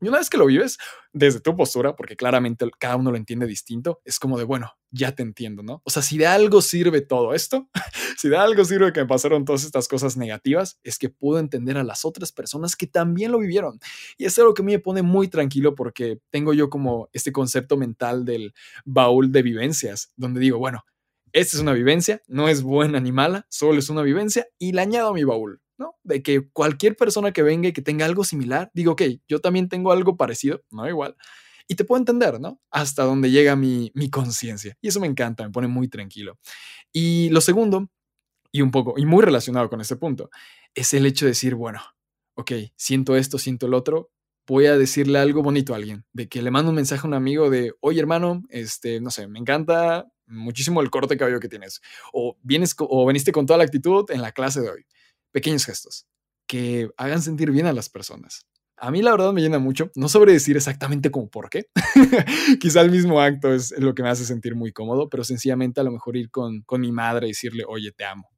Y 0.00 0.08
una 0.08 0.18
vez 0.18 0.30
que 0.30 0.38
lo 0.38 0.46
vives 0.46 0.78
desde 1.12 1.40
tu 1.40 1.56
postura, 1.56 1.96
porque 1.96 2.16
claramente 2.16 2.68
cada 2.78 2.96
uno 2.96 3.10
lo 3.10 3.16
entiende 3.16 3.46
distinto, 3.46 4.00
es 4.04 4.18
como 4.18 4.38
de, 4.38 4.44
bueno, 4.44 4.72
ya 4.90 5.14
te 5.14 5.22
entiendo, 5.22 5.62
¿no? 5.62 5.82
O 5.84 5.90
sea, 5.90 6.02
si 6.02 6.16
de 6.16 6.26
algo 6.26 6.62
sirve 6.62 7.00
todo 7.00 7.34
esto, 7.34 7.68
si 8.16 8.28
de 8.28 8.36
algo 8.36 8.64
sirve 8.64 8.92
que 8.92 9.00
me 9.00 9.06
pasaron 9.06 9.44
todas 9.44 9.64
estas 9.64 9.88
cosas 9.88 10.16
negativas, 10.16 10.78
es 10.82 10.98
que 10.98 11.08
puedo 11.08 11.38
entender 11.38 11.76
a 11.76 11.84
las 11.84 12.04
otras 12.04 12.32
personas 12.32 12.76
que 12.76 12.86
también 12.86 13.32
lo 13.32 13.38
vivieron. 13.38 13.78
Y 14.16 14.24
es 14.24 14.38
algo 14.38 14.54
que 14.54 14.62
a 14.62 14.64
mí 14.64 14.72
me 14.72 14.78
pone 14.78 15.02
muy 15.02 15.28
tranquilo 15.28 15.74
porque 15.74 16.20
tengo 16.30 16.54
yo 16.54 16.70
como 16.70 17.08
este 17.12 17.32
concepto 17.32 17.76
mental 17.76 18.24
del 18.24 18.54
baúl 18.84 19.32
de 19.32 19.42
vivencias, 19.42 20.12
donde 20.16 20.40
digo, 20.40 20.58
bueno, 20.58 20.84
esta 21.32 21.56
es 21.56 21.62
una 21.62 21.72
vivencia, 21.72 22.22
no 22.26 22.48
es 22.48 22.62
buena 22.62 22.98
ni 23.00 23.12
mala, 23.12 23.46
solo 23.50 23.78
es 23.78 23.88
una 23.88 24.02
vivencia 24.02 24.46
y 24.58 24.72
la 24.72 24.82
añado 24.82 25.10
a 25.10 25.14
mi 25.14 25.24
baúl. 25.24 25.60
De 26.02 26.22
que 26.22 26.48
cualquier 26.50 26.96
persona 26.96 27.32
que 27.32 27.42
venga 27.42 27.68
y 27.68 27.72
que 27.72 27.82
tenga 27.82 28.06
algo 28.06 28.24
similar, 28.24 28.70
digo, 28.74 28.92
ok, 28.92 29.02
yo 29.28 29.40
también 29.40 29.68
tengo 29.68 29.92
algo 29.92 30.16
parecido, 30.16 30.62
no 30.70 30.88
igual, 30.88 31.16
y 31.68 31.76
te 31.76 31.84
puedo 31.84 32.00
entender, 32.00 32.40
¿no? 32.40 32.60
Hasta 32.70 33.04
donde 33.04 33.30
llega 33.30 33.54
mi, 33.54 33.92
mi 33.94 34.10
conciencia. 34.10 34.76
Y 34.80 34.88
eso 34.88 34.98
me 34.98 35.06
encanta, 35.06 35.44
me 35.44 35.50
pone 35.50 35.68
muy 35.68 35.88
tranquilo. 35.88 36.38
Y 36.92 37.28
lo 37.30 37.40
segundo, 37.40 37.88
y 38.50 38.62
un 38.62 38.70
poco, 38.70 38.94
y 38.96 39.06
muy 39.06 39.24
relacionado 39.24 39.70
con 39.70 39.80
este 39.80 39.96
punto, 39.96 40.30
es 40.74 40.92
el 40.94 41.06
hecho 41.06 41.26
de 41.26 41.30
decir, 41.30 41.54
bueno, 41.54 41.80
ok, 42.34 42.52
siento 42.76 43.16
esto, 43.16 43.38
siento 43.38 43.66
el 43.66 43.74
otro, 43.74 44.10
voy 44.46 44.66
a 44.66 44.76
decirle 44.76 45.20
algo 45.20 45.44
bonito 45.44 45.72
a 45.72 45.76
alguien, 45.76 46.04
de 46.12 46.28
que 46.28 46.42
le 46.42 46.50
mando 46.50 46.70
un 46.70 46.76
mensaje 46.76 47.06
a 47.06 47.08
un 47.08 47.14
amigo 47.14 47.50
de, 47.50 47.72
oye 47.80 48.00
hermano, 48.00 48.42
este, 48.48 49.00
no 49.00 49.12
sé, 49.12 49.28
me 49.28 49.38
encanta 49.38 50.10
muchísimo 50.26 50.80
el 50.80 50.90
corte 50.90 51.14
de 51.14 51.18
cabello 51.18 51.38
que 51.38 51.48
tienes, 51.48 51.80
o, 52.12 52.36
vienes, 52.42 52.74
o 52.78 53.06
veniste 53.06 53.30
con 53.30 53.46
toda 53.46 53.58
la 53.58 53.64
actitud 53.64 54.10
en 54.10 54.22
la 54.22 54.32
clase 54.32 54.60
de 54.60 54.70
hoy 54.70 54.86
pequeños 55.32 55.64
gestos 55.64 56.06
que 56.46 56.90
hagan 56.96 57.22
sentir 57.22 57.50
bien 57.50 57.66
a 57.66 57.72
las 57.72 57.88
personas. 57.88 58.46
A 58.76 58.90
mí 58.90 59.02
la 59.02 59.10
verdad 59.10 59.32
me 59.32 59.42
llena 59.42 59.58
mucho, 59.58 59.90
no 59.94 60.08
sobre 60.08 60.32
decir 60.32 60.56
exactamente 60.56 61.10
como 61.10 61.28
por 61.28 61.50
qué, 61.50 61.66
quizá 62.60 62.80
el 62.80 62.90
mismo 62.90 63.20
acto 63.20 63.52
es 63.52 63.72
lo 63.78 63.94
que 63.94 64.02
me 64.02 64.08
hace 64.08 64.24
sentir 64.24 64.54
muy 64.54 64.72
cómodo, 64.72 65.08
pero 65.10 65.22
sencillamente 65.22 65.80
a 65.80 65.84
lo 65.84 65.92
mejor 65.92 66.16
ir 66.16 66.30
con, 66.30 66.62
con 66.62 66.80
mi 66.80 66.90
madre 66.90 67.26
y 67.26 67.30
decirle, 67.30 67.64
oye, 67.68 67.92
te 67.92 68.04
amo, 68.04 68.30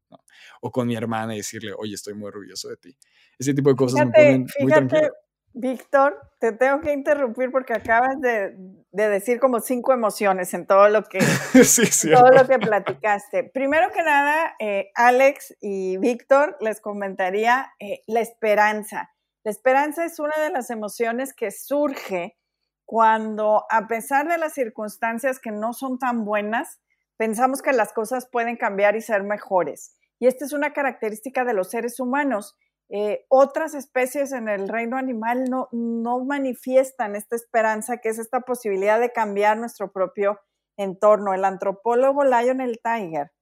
o 0.60 0.70
con 0.70 0.86
mi 0.86 0.94
hermana 0.94 1.34
y 1.34 1.38
decirle, 1.38 1.72
oye, 1.76 1.94
estoy 1.94 2.14
muy 2.14 2.28
orgulloso 2.28 2.68
de 2.68 2.76
ti. 2.76 2.96
Ese 3.38 3.54
tipo 3.54 3.70
de 3.70 3.76
cosas 3.76 4.06
me 4.06 4.12
ponen 4.12 4.46
muy 4.60 4.72
tranquilo. 4.72 5.10
Víctor, 5.54 6.18
te 6.38 6.52
tengo 6.52 6.80
que 6.80 6.92
interrumpir 6.92 7.50
porque 7.50 7.74
acabas 7.74 8.18
de, 8.20 8.54
decir 8.90 9.38
como 9.38 9.60
cinco 9.60 9.92
emociones 9.92 10.54
en 10.54 10.66
todo 10.66 10.88
lo 10.88 11.04
que, 11.04 11.18
todo 12.14 12.30
lo 12.30 12.46
que 12.46 12.58
platicaste. 12.58 13.44
Primero 13.44 13.90
que 13.90 14.02
nada, 14.02 14.54
eh, 14.58 14.90
Alex 14.94 15.54
y 15.60 15.98
Víctor 15.98 16.56
les 16.60 16.80
comentaría 16.80 17.72
eh, 17.80 18.02
la 18.06 18.20
esperanza. 18.20 19.10
La 19.44 19.50
esperanza 19.50 20.04
es 20.04 20.18
una 20.18 20.36
de 20.42 20.50
las 20.50 20.70
emociones 20.70 21.34
que 21.34 21.50
surge 21.50 22.38
cuando, 22.86 23.64
a 23.70 23.86
pesar 23.88 24.28
de 24.28 24.38
las 24.38 24.54
circunstancias 24.54 25.38
que 25.38 25.50
no 25.50 25.72
son 25.72 25.98
tan 25.98 26.24
buenas, 26.24 26.80
pensamos 27.16 27.60
que 27.60 27.72
las 27.72 27.92
cosas 27.92 28.28
pueden 28.30 28.56
cambiar 28.56 28.96
y 28.96 29.00
ser 29.02 29.22
mejores. 29.22 29.96
Y 30.18 30.28
esta 30.28 30.44
es 30.44 30.52
una 30.52 30.72
característica 30.72 31.44
de 31.44 31.54
los 31.54 31.70
seres 31.70 32.00
humanos 32.00 32.56
eh, 32.94 33.24
otras 33.30 33.72
especies 33.72 34.32
en 34.32 34.50
el 34.50 34.68
reino 34.68 34.98
animal 34.98 35.44
no, 35.48 35.68
no 35.72 36.22
manifiestan 36.26 37.16
esta 37.16 37.36
esperanza, 37.36 37.96
que 37.96 38.10
es 38.10 38.18
esta 38.18 38.40
posibilidad 38.40 39.00
de 39.00 39.12
cambiar 39.12 39.56
nuestro 39.56 39.90
propio 39.92 40.38
entorno. 40.76 41.32
El 41.32 41.46
antropólogo 41.46 42.22
Lionel 42.22 42.80
Tiger 42.84 43.32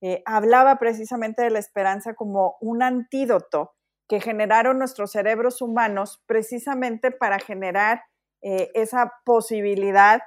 eh, 0.00 0.22
hablaba 0.24 0.78
precisamente 0.78 1.42
de 1.42 1.50
la 1.50 1.58
esperanza 1.58 2.14
como 2.14 2.56
un 2.62 2.82
antídoto 2.82 3.74
que 4.08 4.22
generaron 4.22 4.78
nuestros 4.78 5.12
cerebros 5.12 5.60
humanos 5.60 6.22
precisamente 6.24 7.10
para 7.10 7.38
generar 7.38 8.04
eh, 8.40 8.70
esa 8.72 9.12
posibilidad 9.26 10.22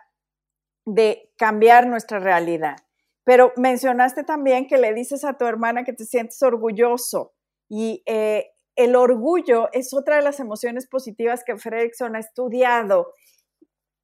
de 0.85 1.33
cambiar 1.35 1.87
nuestra 1.87 2.19
realidad. 2.19 2.75
Pero 3.23 3.53
mencionaste 3.57 4.23
también 4.23 4.67
que 4.67 4.77
le 4.77 4.93
dices 4.93 5.23
a 5.23 5.33
tu 5.33 5.45
hermana 5.45 5.83
que 5.83 5.93
te 5.93 6.05
sientes 6.05 6.43
orgulloso 6.43 7.33
y 7.67 8.03
el 8.77 8.95
orgullo 8.95 9.69
es 9.73 9.93
otra 9.93 10.15
de 10.15 10.21
las 10.21 10.39
emociones 10.39 10.87
positivas 10.87 11.43
que 11.43 11.57
Fredrickson 11.57 12.15
ha 12.15 12.19
estudiado 12.19 13.11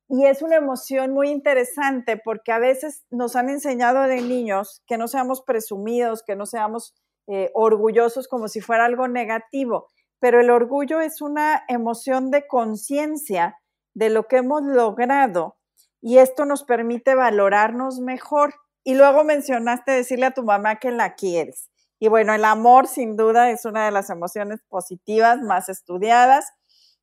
y 0.09 0.25
es 0.25 0.41
una 0.41 0.57
emoción 0.57 1.11
muy 1.11 1.29
interesante 1.29 2.17
porque 2.17 2.51
a 2.51 2.59
veces 2.59 3.05
nos 3.09 3.35
han 3.35 3.49
enseñado 3.49 4.03
de 4.03 4.21
niños 4.21 4.83
que 4.85 4.97
no 4.97 5.07
seamos 5.07 5.41
presumidos, 5.41 6.23
que 6.23 6.35
no 6.35 6.45
seamos 6.45 6.93
eh, 7.27 7.51
orgullosos 7.53 8.27
como 8.27 8.47
si 8.47 8.61
fuera 8.61 8.85
algo 8.85 9.07
negativo, 9.07 9.87
pero 10.19 10.41
el 10.41 10.49
orgullo 10.49 10.99
es 10.99 11.21
una 11.21 11.63
emoción 11.67 12.31
de 12.31 12.45
conciencia 12.47 13.57
de 13.93 14.09
lo 14.09 14.27
que 14.27 14.37
hemos 14.37 14.63
logrado 14.63 15.57
y 16.01 16.17
esto 16.17 16.45
nos 16.45 16.63
permite 16.63 17.15
valorarnos 17.15 17.99
mejor. 17.99 18.53
Y 18.83 18.95
luego 18.95 19.23
mencionaste 19.23 19.93
decirle 19.93 20.25
a 20.25 20.33
tu 20.33 20.43
mamá 20.43 20.75
que 20.75 20.91
la 20.91 21.15
quieres. 21.15 21.69
Y 22.03 22.09
bueno, 22.09 22.33
el 22.33 22.43
amor 22.43 22.87
sin 22.87 23.15
duda 23.15 23.49
es 23.49 23.63
una 23.63 23.85
de 23.85 23.91
las 23.91 24.09
emociones 24.09 24.61
positivas 24.67 25.39
más 25.39 25.69
estudiadas. 25.69 26.51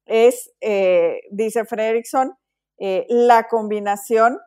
Es, 0.04 0.52
eh, 0.60 1.22
dice 1.30 1.64
Fredrickson, 1.64 2.34
eh, 2.76 3.06
la 3.08 3.48
combinación 3.48 4.38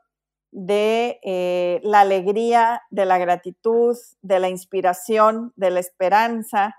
de 0.52 1.20
eh, 1.24 1.80
la 1.82 2.02
alegría, 2.02 2.84
de 2.92 3.06
la 3.06 3.18
gratitud, 3.18 3.98
de 4.22 4.40
la 4.40 4.50
inspiración, 4.50 5.54
de 5.56 5.72
la 5.72 5.80
esperanza, 5.80 6.76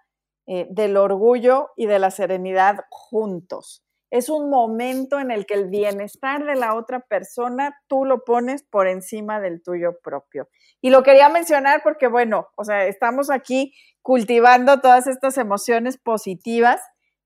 del 0.46 0.96
orgullo 0.96 1.70
y 1.74 1.87
de 1.87 1.98
la 1.98 2.12
serenidad 2.12 2.76
juntos 2.90 3.83
es 4.14 4.29
un 4.29 4.48
momento 4.48 5.18
en 5.18 5.33
el 5.33 5.44
que 5.44 5.55
el 5.55 5.68
bienestar 5.68 6.44
de 6.44 6.55
la 6.55 6.77
otra 6.77 7.00
persona 7.00 7.77
tú 7.88 8.05
lo 8.05 8.22
pones 8.22 8.62
por 8.62 8.87
encima 8.87 9.40
del 9.40 9.61
tuyo 9.61 9.98
propio. 10.05 10.48
Y 10.81 10.90
lo 10.90 11.03
quería 11.03 11.29
mencionar 11.29 11.83
porque, 11.83 12.07
bueno, 12.07 12.46
o 12.55 12.62
sea, 12.62 12.87
estamos 12.87 13.29
aquí 13.29 13.74
cultivando 14.03 14.81
todas 14.81 15.09
estas 15.09 15.37
emociones 15.37 15.98
positivas, 15.98 16.81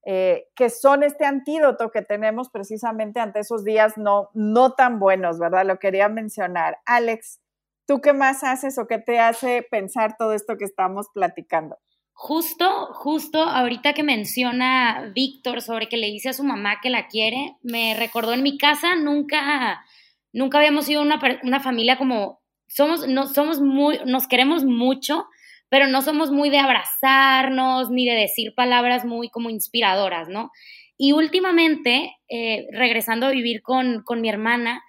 eh, 0.07 0.47
que 0.57 0.71
son 0.71 1.03
este 1.03 1.27
antídoto 1.27 1.91
que 1.91 2.01
tenemos 2.01 2.49
precisamente 2.49 3.21
ante 3.21 3.41
esos 3.41 3.65
días 3.65 3.99
no, 3.99 4.31
no 4.33 4.73
tan 4.73 4.99
buenos, 4.99 5.39
¿verdad? 5.39 5.67
Lo 5.67 5.79
quería 5.79 6.09
mencionar. 6.09 6.79
Alex, 6.87 7.39
¿tú 7.87 8.01
qué 8.01 8.15
más 8.15 8.43
haces 8.43 8.79
o 8.79 8.87
qué 8.87 8.97
te 8.97 9.19
hace 9.19 9.63
pensar 9.71 10.17
todo 10.17 10.33
esto 10.33 10.57
que 10.57 10.65
estamos 10.65 11.09
platicando? 11.13 11.77
Justo, 12.21 12.89
justo 12.95 13.41
ahorita 13.41 13.93
que 13.93 14.03
menciona 14.03 15.13
Víctor 15.15 15.63
sobre 15.63 15.89
que 15.89 15.97
le 15.97 16.09
dice 16.09 16.31
a 16.31 16.33
su 16.33 16.43
mamá 16.43 16.81
que 16.83 16.91
la 16.91 17.07
quiere, 17.07 17.55
me 17.63 17.95
recordó 17.95 18.33
en 18.33 18.43
mi 18.43 18.59
casa, 18.59 18.97
nunca, 18.97 19.85
nunca 20.33 20.59
habíamos 20.59 20.87
sido 20.87 21.01
una, 21.01 21.21
una 21.45 21.61
familia 21.61 21.97
como, 21.97 22.41
somos, 22.67 23.07
no, 23.07 23.29
somos 23.29 23.61
muy, 23.61 24.01
nos 24.05 24.27
queremos 24.27 24.65
mucho, 24.65 25.27
pero 25.69 25.87
no 25.87 26.03
somos 26.03 26.33
muy 26.33 26.51
de 26.51 26.59
abrazarnos 26.59 27.89
ni 27.91 28.05
de 28.05 28.17
decir 28.17 28.53
palabras 28.57 29.05
muy 29.05 29.29
como 29.29 29.49
inspiradoras, 29.49 30.29
¿no? 30.29 30.51
Y 30.97 31.13
últimamente, 31.13 32.17
eh, 32.29 32.67
regresando 32.73 33.27
a 33.27 33.31
vivir 33.31 33.63
con, 33.63 34.03
mi 34.21 34.29
hermana, 34.29 34.83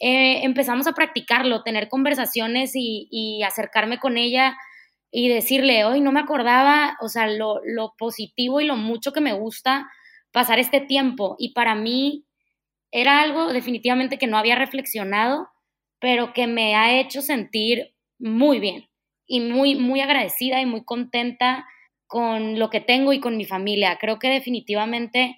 eh, 0.00 0.44
empezamos 0.44 0.86
a 0.86 0.94
practicarlo, 0.94 1.62
tener 1.62 1.90
conversaciones 1.90 2.72
y, 2.74 3.42
acercarme 3.46 3.98
con 3.98 4.16
ella 4.16 4.56
y 5.10 5.28
decirle, 5.28 5.84
hoy 5.84 6.00
no 6.00 6.12
me 6.12 6.20
acordaba, 6.20 6.96
o 7.00 7.08
sea, 7.08 7.26
lo, 7.26 7.60
lo 7.64 7.94
positivo 7.98 8.60
y 8.60 8.66
lo 8.66 8.76
mucho 8.76 9.12
que 9.12 9.20
me 9.20 9.32
gusta 9.32 9.90
pasar 10.30 10.58
este 10.58 10.80
tiempo. 10.80 11.36
Y 11.38 11.52
para 11.52 11.74
mí 11.74 12.24
era 12.92 13.20
algo 13.20 13.52
definitivamente 13.52 14.18
que 14.18 14.26
no 14.26 14.38
había 14.38 14.56
reflexionado, 14.56 15.48
pero 16.00 16.32
que 16.32 16.46
me 16.46 16.76
ha 16.76 16.98
hecho 17.00 17.22
sentir 17.22 17.94
muy 18.18 18.60
bien 18.60 18.88
y 19.26 19.40
muy, 19.40 19.74
muy 19.74 20.00
agradecida 20.00 20.60
y 20.60 20.66
muy 20.66 20.84
contenta 20.84 21.66
con 22.06 22.58
lo 22.58 22.70
que 22.70 22.80
tengo 22.80 23.12
y 23.12 23.20
con 23.20 23.36
mi 23.36 23.44
familia. 23.44 23.98
Creo 24.00 24.18
que 24.18 24.28
definitivamente 24.28 25.36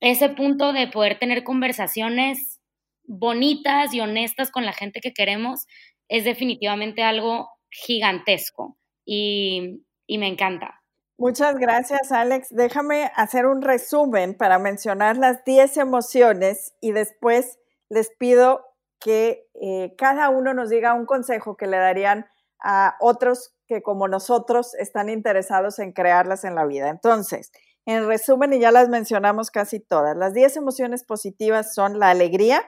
ese 0.00 0.28
punto 0.30 0.72
de 0.72 0.88
poder 0.88 1.18
tener 1.18 1.44
conversaciones 1.44 2.60
bonitas 3.04 3.94
y 3.94 4.00
honestas 4.00 4.50
con 4.50 4.66
la 4.66 4.72
gente 4.72 5.00
que 5.00 5.12
queremos 5.12 5.66
es 6.08 6.24
definitivamente 6.24 7.02
algo 7.02 7.48
gigantesco 7.70 8.76
y, 9.06 9.82
me 10.08 10.28
encanta. 10.28 10.82
Muchas 11.18 11.56
gracias, 11.56 12.12
Alex. 12.12 12.48
Déjame 12.50 13.10
hacer 13.16 13.46
un 13.46 13.62
resumen 13.62 14.36
para 14.36 14.58
mencionar 14.58 15.16
las 15.16 15.44
10 15.44 15.78
emociones 15.78 16.74
y 16.80 16.92
después 16.92 17.58
les 17.88 18.10
pido 18.18 18.66
que 19.00 19.48
eh, 19.54 19.94
cada 19.96 20.28
uno 20.28 20.52
nos 20.52 20.68
diga 20.68 20.92
un 20.92 21.06
consejo 21.06 21.56
que 21.56 21.66
le 21.66 21.78
darían 21.78 22.26
a 22.62 22.96
otros 23.00 23.54
que 23.66 23.82
como 23.82 24.08
nosotros 24.08 24.74
están 24.74 25.08
interesados 25.08 25.78
en 25.78 25.92
crearlas 25.92 26.44
en 26.44 26.54
la 26.54 26.66
vida. 26.66 26.88
Entonces, 26.88 27.50
en 27.86 28.06
resumen, 28.06 28.52
y 28.52 28.58
ya 28.58 28.72
las 28.72 28.88
mencionamos 28.88 29.50
casi 29.50 29.80
todas, 29.80 30.16
las 30.16 30.34
10 30.34 30.56
emociones 30.56 31.04
positivas 31.04 31.72
son 31.74 31.98
la 31.98 32.10
alegría, 32.10 32.62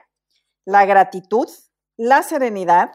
la 0.65 0.85
gratitud, 0.85 1.47
la 1.97 2.23
serenidad, 2.23 2.91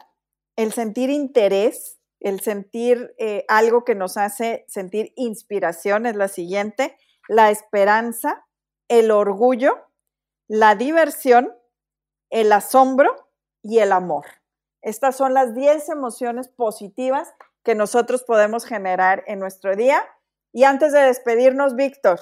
el 0.55 0.73
sentir 0.73 1.09
interés, 1.09 1.94
el 2.19 2.39
sentir 2.39 3.13
eh, 3.17 3.45
algo 3.47 3.83
que 3.83 3.95
nos 3.95 4.17
hace 4.17 4.65
sentir 4.67 5.13
inspiración 5.15 6.05
es 6.05 6.15
la 6.15 6.27
siguiente, 6.27 6.97
la 7.27 7.51
esperanza, 7.51 8.45
el 8.87 9.11
orgullo, 9.11 9.85
la 10.47 10.75
diversión, 10.75 11.53
el 12.29 12.51
asombro 12.51 13.29
y 13.61 13.79
el 13.79 13.91
amor. 13.91 14.25
Estas 14.81 15.15
son 15.15 15.33
las 15.33 15.55
10 15.55 15.89
emociones 15.89 16.47
positivas 16.47 17.33
que 17.63 17.75
nosotros 17.75 18.23
podemos 18.23 18.65
generar 18.65 19.23
en 19.27 19.39
nuestro 19.39 19.75
día. 19.75 20.03
Y 20.53 20.63
antes 20.63 20.93
de 20.93 20.99
despedirnos, 20.99 21.75
Víctor, 21.75 22.19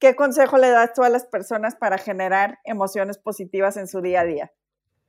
¿qué 0.00 0.16
consejo 0.16 0.56
le 0.56 0.70
das 0.70 0.94
tú 0.94 1.04
a 1.04 1.10
las 1.10 1.26
personas 1.26 1.76
para 1.76 1.98
generar 1.98 2.58
emociones 2.64 3.18
positivas 3.18 3.76
en 3.76 3.86
su 3.86 4.00
día 4.00 4.22
a 4.22 4.24
día? 4.24 4.52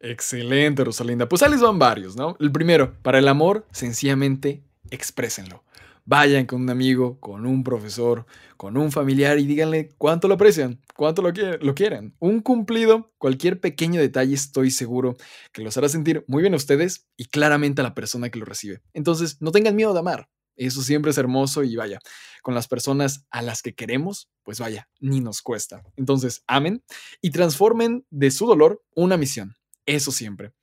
Excelente, 0.04 0.84
Rosalinda. 0.84 1.30
Pues 1.30 1.42
ahí 1.44 1.52
les 1.52 1.62
van 1.62 1.80
varios, 1.80 2.18
¿no? 2.18 2.36
El 2.42 2.52
primero, 2.52 2.94
para 3.02 3.20
el 3.20 3.28
amor, 3.30 3.66
sencillamente 3.72 4.62
exprésenlo. 4.92 5.64
Vayan 6.04 6.46
con 6.46 6.62
un 6.62 6.70
amigo, 6.70 7.22
con 7.22 7.46
un 7.46 7.64
profesor, 7.64 8.26
con 8.58 8.76
un 8.76 8.92
familiar 8.92 9.40
y 9.40 9.46
díganle 9.46 9.96
cuánto 9.98 10.28
lo 10.28 10.34
aprecian, 10.34 10.82
cuánto 10.98 11.22
lo, 11.22 11.32
lo 11.32 11.74
quieren. 11.74 12.18
Un 12.20 12.42
cumplido, 12.42 13.14
cualquier 13.18 13.62
pequeño 13.62 14.02
detalle 14.02 14.36
estoy 14.36 14.72
seguro 14.72 15.16
que 15.54 15.62
los 15.62 15.78
hará 15.78 15.88
sentir 15.88 16.26
muy 16.28 16.42
bien 16.42 16.54
a 16.54 16.58
ustedes 16.58 17.08
y 17.16 17.28
claramente 17.28 17.80
a 17.80 17.86
la 17.86 17.96
persona 17.96 18.30
que 18.30 18.40
lo 18.40 18.46
recibe. 18.46 18.82
Entonces, 18.94 19.38
no 19.40 19.52
tengan 19.52 19.78
miedo 19.78 19.94
de 19.94 20.00
amar. 20.00 20.28
Eso 20.58 20.82
siempre 20.82 21.12
es 21.12 21.18
hermoso 21.18 21.64
y 21.64 21.78
vaya, 21.78 22.00
con 22.42 22.54
las 22.54 22.68
personas 22.68 23.26
a 23.32 23.42
las 23.42 23.62
que 23.62 23.74
queremos, 23.74 24.30
pues 24.44 24.60
vaya, 24.60 24.90
ni 25.00 25.22
nos 25.22 25.42
cuesta. 25.42 25.82
Entonces, 25.96 26.44
amen 26.46 26.84
y 27.22 27.32
transformen 27.32 28.06
de 28.10 28.32
su 28.32 28.46
dolor 28.46 28.84
una 28.94 29.16
misión. 29.16 29.56
Eso 29.86 30.12
siempre. 30.12 30.54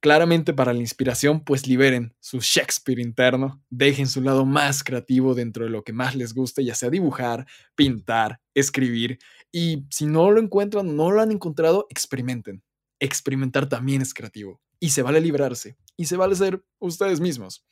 Claramente 0.00 0.52
para 0.52 0.72
la 0.72 0.80
inspiración, 0.80 1.44
pues 1.44 1.66
liberen 1.68 2.14
su 2.20 2.40
Shakespeare 2.40 3.00
interno, 3.00 3.62
dejen 3.70 4.08
su 4.08 4.20
lado 4.20 4.44
más 4.44 4.82
creativo 4.82 5.34
dentro 5.34 5.64
de 5.64 5.70
lo 5.70 5.84
que 5.84 5.92
más 5.92 6.16
les 6.16 6.34
guste, 6.34 6.64
ya 6.64 6.74
sea 6.74 6.90
dibujar, 6.90 7.46
pintar, 7.76 8.40
escribir, 8.52 9.18
y 9.52 9.86
si 9.90 10.06
no 10.06 10.30
lo 10.30 10.40
encuentran, 10.40 10.96
no 10.96 11.12
lo 11.12 11.22
han 11.22 11.30
encontrado, 11.30 11.86
experimenten. 11.88 12.64
Experimentar 12.98 13.68
también 13.68 14.02
es 14.02 14.12
creativo, 14.12 14.60
y 14.80 14.90
se 14.90 15.02
vale 15.02 15.20
librarse, 15.20 15.76
y 15.96 16.06
se 16.06 16.16
vale 16.16 16.34
ser 16.34 16.64
ustedes 16.80 17.20
mismos. 17.20 17.64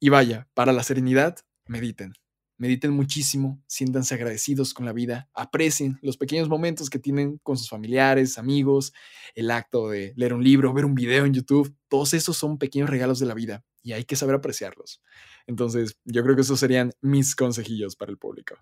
Y 0.00 0.08
vaya, 0.08 0.48
para 0.54 0.72
la 0.72 0.82
serenidad, 0.82 1.38
mediten 1.66 2.14
mediten 2.60 2.92
muchísimo, 2.92 3.58
siéntanse 3.66 4.14
agradecidos 4.14 4.74
con 4.74 4.84
la 4.84 4.92
vida, 4.92 5.30
aprecien 5.32 5.98
los 6.02 6.18
pequeños 6.18 6.50
momentos 6.50 6.90
que 6.90 6.98
tienen 6.98 7.38
con 7.38 7.56
sus 7.56 7.70
familiares, 7.70 8.36
amigos, 8.36 8.92
el 9.34 9.50
acto 9.50 9.88
de 9.88 10.12
leer 10.14 10.34
un 10.34 10.44
libro, 10.44 10.74
ver 10.74 10.84
un 10.84 10.94
video 10.94 11.24
en 11.24 11.32
YouTube, 11.32 11.74
todos 11.88 12.12
esos 12.12 12.36
son 12.36 12.58
pequeños 12.58 12.90
regalos 12.90 13.18
de 13.18 13.24
la 13.24 13.32
vida 13.32 13.64
y 13.82 13.94
hay 13.94 14.04
que 14.04 14.14
saber 14.14 14.34
apreciarlos. 14.34 15.00
Entonces, 15.46 15.98
yo 16.04 16.22
creo 16.22 16.36
que 16.36 16.42
esos 16.42 16.60
serían 16.60 16.92
mis 17.00 17.34
consejillos 17.34 17.96
para 17.96 18.12
el 18.12 18.18
público. 18.18 18.56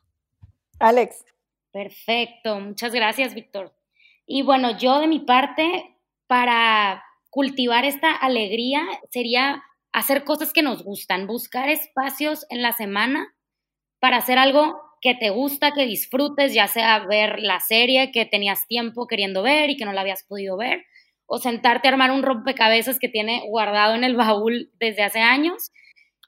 Alex. 0.79 1.25
Perfecto, 1.73 2.61
muchas 2.61 2.93
gracias, 2.93 3.35
Víctor. 3.35 3.75
Y 4.27 4.43
bueno, 4.43 4.79
yo 4.79 5.01
de 5.01 5.09
mi 5.09 5.21
parte, 5.21 5.99
para 6.29 7.03
cultivar 7.31 7.85
esta 7.85 8.15
alegría, 8.15 8.87
sería 9.11 9.63
hacer 9.93 10.23
cosas 10.23 10.53
que 10.53 10.63
nos 10.63 10.85
gustan, 10.85 11.27
buscar 11.27 11.69
espacios 11.69 12.47
en 12.49 12.63
la 12.63 12.73
semana 12.73 13.35
para 14.01 14.19
hacer 14.19 14.39
algo 14.39 14.81
que 15.01 15.15
te 15.15 15.31
gusta, 15.31 15.73
que 15.73 15.87
disfrutes, 15.87 16.55
ya 16.55 16.67
sea 16.67 17.07
ver 17.07 17.41
la 17.41 17.61
serie 17.61 18.11
que 18.11 18.27
tenías 18.27 18.67
tiempo 18.67 19.07
queriendo 19.07 19.43
ver 19.43 19.71
y 19.71 19.77
que 19.77 19.85
no 19.85 19.93
la 19.93 20.01
habías 20.01 20.25
podido 20.25 20.57
ver, 20.57 20.85
o 21.27 21.39
sentarte 21.39 21.89
a 21.89 21.93
armar 21.93 22.11
un 22.11 22.23
rompecabezas 22.23 22.99
que 22.99 23.09
tiene 23.09 23.43
guardado 23.47 23.95
en 23.95 24.05
el 24.05 24.17
baúl 24.17 24.71
desde 24.79 25.03
hace 25.03 25.21
años, 25.21 25.71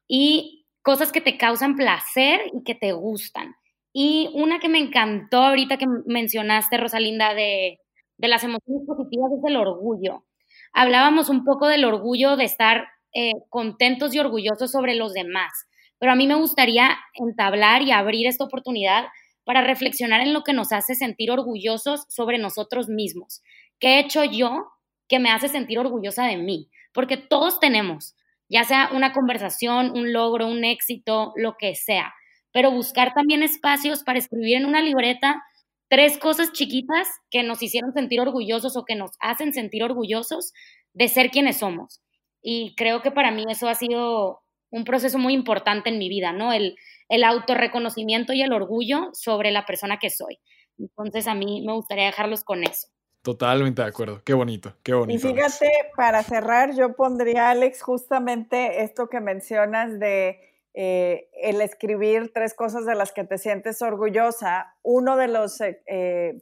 y 0.07 0.67
cosas 0.83 1.13
que 1.13 1.21
te 1.21 1.37
causan 1.37 1.77
placer 1.77 2.41
y 2.53 2.65
que 2.65 2.75
te 2.75 2.93
gustan. 2.93 3.55
Y 3.93 4.31
una 4.35 4.61
que 4.61 4.69
me 4.69 4.79
encantó 4.79 5.39
ahorita 5.39 5.77
que 5.77 5.87
mencionaste, 6.07 6.77
Rosalinda, 6.77 7.35
de, 7.35 7.81
las 8.19 8.45
emociones 8.45 8.87
positivas 8.87 9.33
es 9.33 9.45
el 9.45 9.57
orgullo. 9.57 10.25
Hablábamos 10.73 11.29
un 11.29 11.45
poco 11.45 11.67
del 11.67 11.85
orgullo 11.85 12.37
de 12.37 12.45
estar 12.45 12.87
eh, 13.15 13.33
contentos 13.49 14.15
y 14.15 14.21
orgullosos 14.21 14.71
sobre 14.71 14.95
los 14.95 15.13
demás 15.13 15.51
pero 16.01 16.13
a 16.13 16.17
mí 16.17 16.27
me 16.27 16.35
gustaría 16.35 16.99
entablar 17.15 17.83
y 17.83 17.93
abrir 17.93 18.27
esta 18.27 18.45
oportunidad 18.45 19.05
para 19.45 19.61
reflexionar 19.61 20.23
en 20.23 20.33
lo 20.33 20.43
que 20.43 20.55
nos 20.55 20.73
hace 20.73 20.95
sentir 20.95 21.31
orgullosos 21.31 22.05
sobre 22.09 22.39
nosotros 22.39 22.89
mismos. 22.89 23.43
¿Qué 23.79 23.97
he 23.97 24.01
hecho 24.01 24.25
yo 24.25 24.67
que 25.09 25.19
me 25.19 25.31
hace 25.31 25.49
sentir 25.49 25.79
orgullosa 25.79 26.25
de 26.25 26.39
mí? 26.39 26.71
Porque 26.93 27.17
todos 27.19 27.61
tenemos, 27.61 28.17
ya 28.49 28.65
sea 28.65 28.91
una 28.93 29.13
conversación, 29.13 29.91
un 29.91 30.13
logro, 30.13 30.47
un 30.47 30.65
éxito, 30.65 31.33
lo 31.37 31.57
que 31.59 31.75
sea, 31.75 32.13
pero 32.53 32.71
buscar 32.71 33.13
también 33.15 33.43
espacios 33.43 34.03
para 34.03 34.19
escribir 34.19 34.57
en 34.57 34.67
una 34.67 34.83
libreta 34.83 35.43
tres 35.89 36.19
cosas 36.19 36.53
chiquitas 36.53 37.09
que 37.31 37.43
nos 37.43 37.63
hicieron 37.63 37.93
sentir 37.93 38.21
orgullosos 38.21 38.77
o 38.77 38.85
que 38.85 38.95
nos 38.95 39.11
hacen 39.21 39.53
sentir 39.53 39.83
orgullosos 39.83 40.53
de 40.95 41.09
ser 41.09 41.31
quienes 41.31 41.59
somos. 41.59 42.01
Y 42.43 42.75
creo 42.77 43.03
que 43.03 43.11
para 43.11 43.31
mí 43.31 43.45
eso 43.49 43.69
ha 43.69 43.75
sido 43.75 44.40
un 44.71 44.85
proceso 44.85 45.19
muy 45.19 45.35
importante 45.35 45.91
en 45.91 45.99
mi 45.99 46.09
vida, 46.09 46.33
¿no? 46.33 46.53
El, 46.53 46.77
el 47.09 47.25
autorreconocimiento 47.25 48.33
y 48.33 48.43
el 48.43 48.53
orgullo 48.53 49.11
sobre 49.13 49.51
la 49.51 49.67
persona 49.67 49.99
que 49.99 50.11
soy. 50.11 50.39
Entonces 50.79 51.27
a 51.27 51.35
mí 51.35 51.63
me 51.67 51.73
gustaría 51.75 52.07
dejarlos 52.07 52.45
con 52.45 52.65
eso. 52.65 52.89
Totalmente 53.23 53.83
de 53.83 53.89
acuerdo. 53.89 54.23
Qué 54.25 54.33
bonito, 54.33 54.75
qué 54.83 54.95
bonito. 54.95 55.29
Y 55.29 55.33
fíjate, 55.33 55.71
para 55.95 56.23
cerrar, 56.23 56.75
yo 56.75 56.95
pondría, 56.95 57.51
Alex, 57.51 57.83
justamente 57.83 58.83
esto 58.83 59.09
que 59.09 59.21
mencionas 59.21 59.99
de 59.99 60.41
eh, 60.73 61.29
el 61.43 61.61
escribir 61.61 62.31
tres 62.33 62.55
cosas 62.55 62.87
de 62.87 62.95
las 62.95 63.13
que 63.13 63.25
te 63.25 63.37
sientes 63.37 63.83
orgullosa. 63.83 64.75
Uno 64.83 65.17
de 65.19 65.29
los 65.29 65.61
eh, 65.61 65.83
eh, 65.87 66.41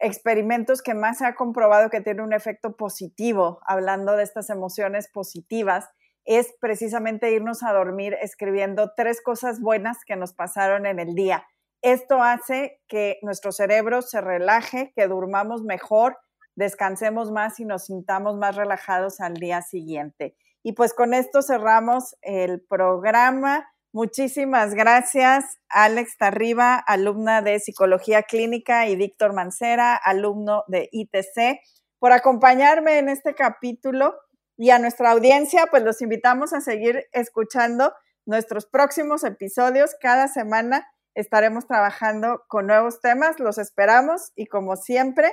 experimentos 0.00 0.82
que 0.82 0.92
más 0.92 1.18
se 1.18 1.26
ha 1.26 1.34
comprobado 1.34 1.88
que 1.88 2.02
tiene 2.02 2.22
un 2.22 2.34
efecto 2.34 2.76
positivo, 2.76 3.60
hablando 3.66 4.14
de 4.14 4.24
estas 4.24 4.50
emociones 4.50 5.08
positivas, 5.08 5.88
es 6.24 6.54
precisamente 6.60 7.32
irnos 7.32 7.62
a 7.62 7.72
dormir 7.72 8.16
escribiendo 8.20 8.92
tres 8.96 9.20
cosas 9.22 9.60
buenas 9.60 10.04
que 10.04 10.16
nos 10.16 10.32
pasaron 10.32 10.86
en 10.86 10.98
el 10.98 11.14
día. 11.14 11.44
Esto 11.82 12.22
hace 12.22 12.80
que 12.86 13.18
nuestro 13.22 13.50
cerebro 13.50 14.02
se 14.02 14.20
relaje, 14.20 14.92
que 14.94 15.08
durmamos 15.08 15.64
mejor, 15.64 16.16
descansemos 16.54 17.32
más 17.32 17.58
y 17.58 17.64
nos 17.64 17.86
sintamos 17.86 18.36
más 18.36 18.54
relajados 18.54 19.20
al 19.20 19.34
día 19.34 19.62
siguiente. 19.62 20.36
Y 20.62 20.72
pues 20.74 20.94
con 20.94 21.12
esto 21.12 21.42
cerramos 21.42 22.16
el 22.22 22.60
programa. 22.60 23.68
Muchísimas 23.92 24.74
gracias, 24.74 25.58
Alex 25.68 26.16
Tarriba, 26.16 26.76
alumna 26.76 27.42
de 27.42 27.58
Psicología 27.58 28.22
Clínica, 28.22 28.86
y 28.86 28.96
Víctor 28.96 29.34
Mancera, 29.34 29.96
alumno 29.96 30.64
de 30.68 30.88
ITC, 30.92 31.60
por 31.98 32.12
acompañarme 32.12 32.98
en 32.98 33.08
este 33.08 33.34
capítulo. 33.34 34.14
Y 34.56 34.70
a 34.70 34.78
nuestra 34.78 35.10
audiencia, 35.10 35.66
pues 35.70 35.82
los 35.82 36.02
invitamos 36.02 36.52
a 36.52 36.60
seguir 36.60 37.06
escuchando 37.12 37.92
nuestros 38.26 38.66
próximos 38.66 39.24
episodios 39.24 39.96
cada 40.00 40.28
semana 40.28 40.86
estaremos 41.14 41.66
trabajando 41.66 42.44
con 42.48 42.66
nuevos 42.66 43.00
temas, 43.00 43.38
los 43.38 43.58
esperamos 43.58 44.32
y 44.34 44.46
como 44.46 44.76
siempre, 44.76 45.32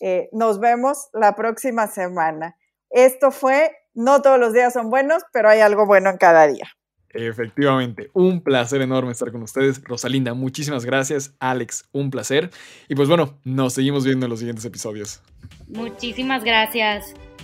eh, 0.00 0.28
nos 0.32 0.60
vemos 0.60 1.08
la 1.12 1.34
próxima 1.34 1.86
semana. 1.86 2.56
Esto 2.88 3.30
fue, 3.30 3.70
no 3.94 4.22
todos 4.22 4.38
los 4.38 4.52
días 4.52 4.72
son 4.72 4.90
buenos, 4.90 5.22
pero 5.32 5.48
hay 5.48 5.60
algo 5.60 5.86
bueno 5.86 6.10
en 6.10 6.16
cada 6.16 6.46
día. 6.46 6.68
Efectivamente, 7.12 8.08
un 8.12 8.40
placer 8.40 8.82
enorme 8.82 9.10
estar 9.10 9.32
con 9.32 9.42
ustedes. 9.42 9.82
Rosalinda, 9.82 10.32
muchísimas 10.32 10.84
gracias. 10.84 11.34
Alex, 11.40 11.88
un 11.92 12.10
placer. 12.10 12.50
Y 12.88 12.94
pues 12.94 13.08
bueno, 13.08 13.38
nos 13.44 13.74
seguimos 13.74 14.04
viendo 14.04 14.26
en 14.26 14.30
los 14.30 14.38
siguientes 14.38 14.64
episodios. 14.64 15.20
Muchísimas 15.68 16.44
gracias. 16.44 17.14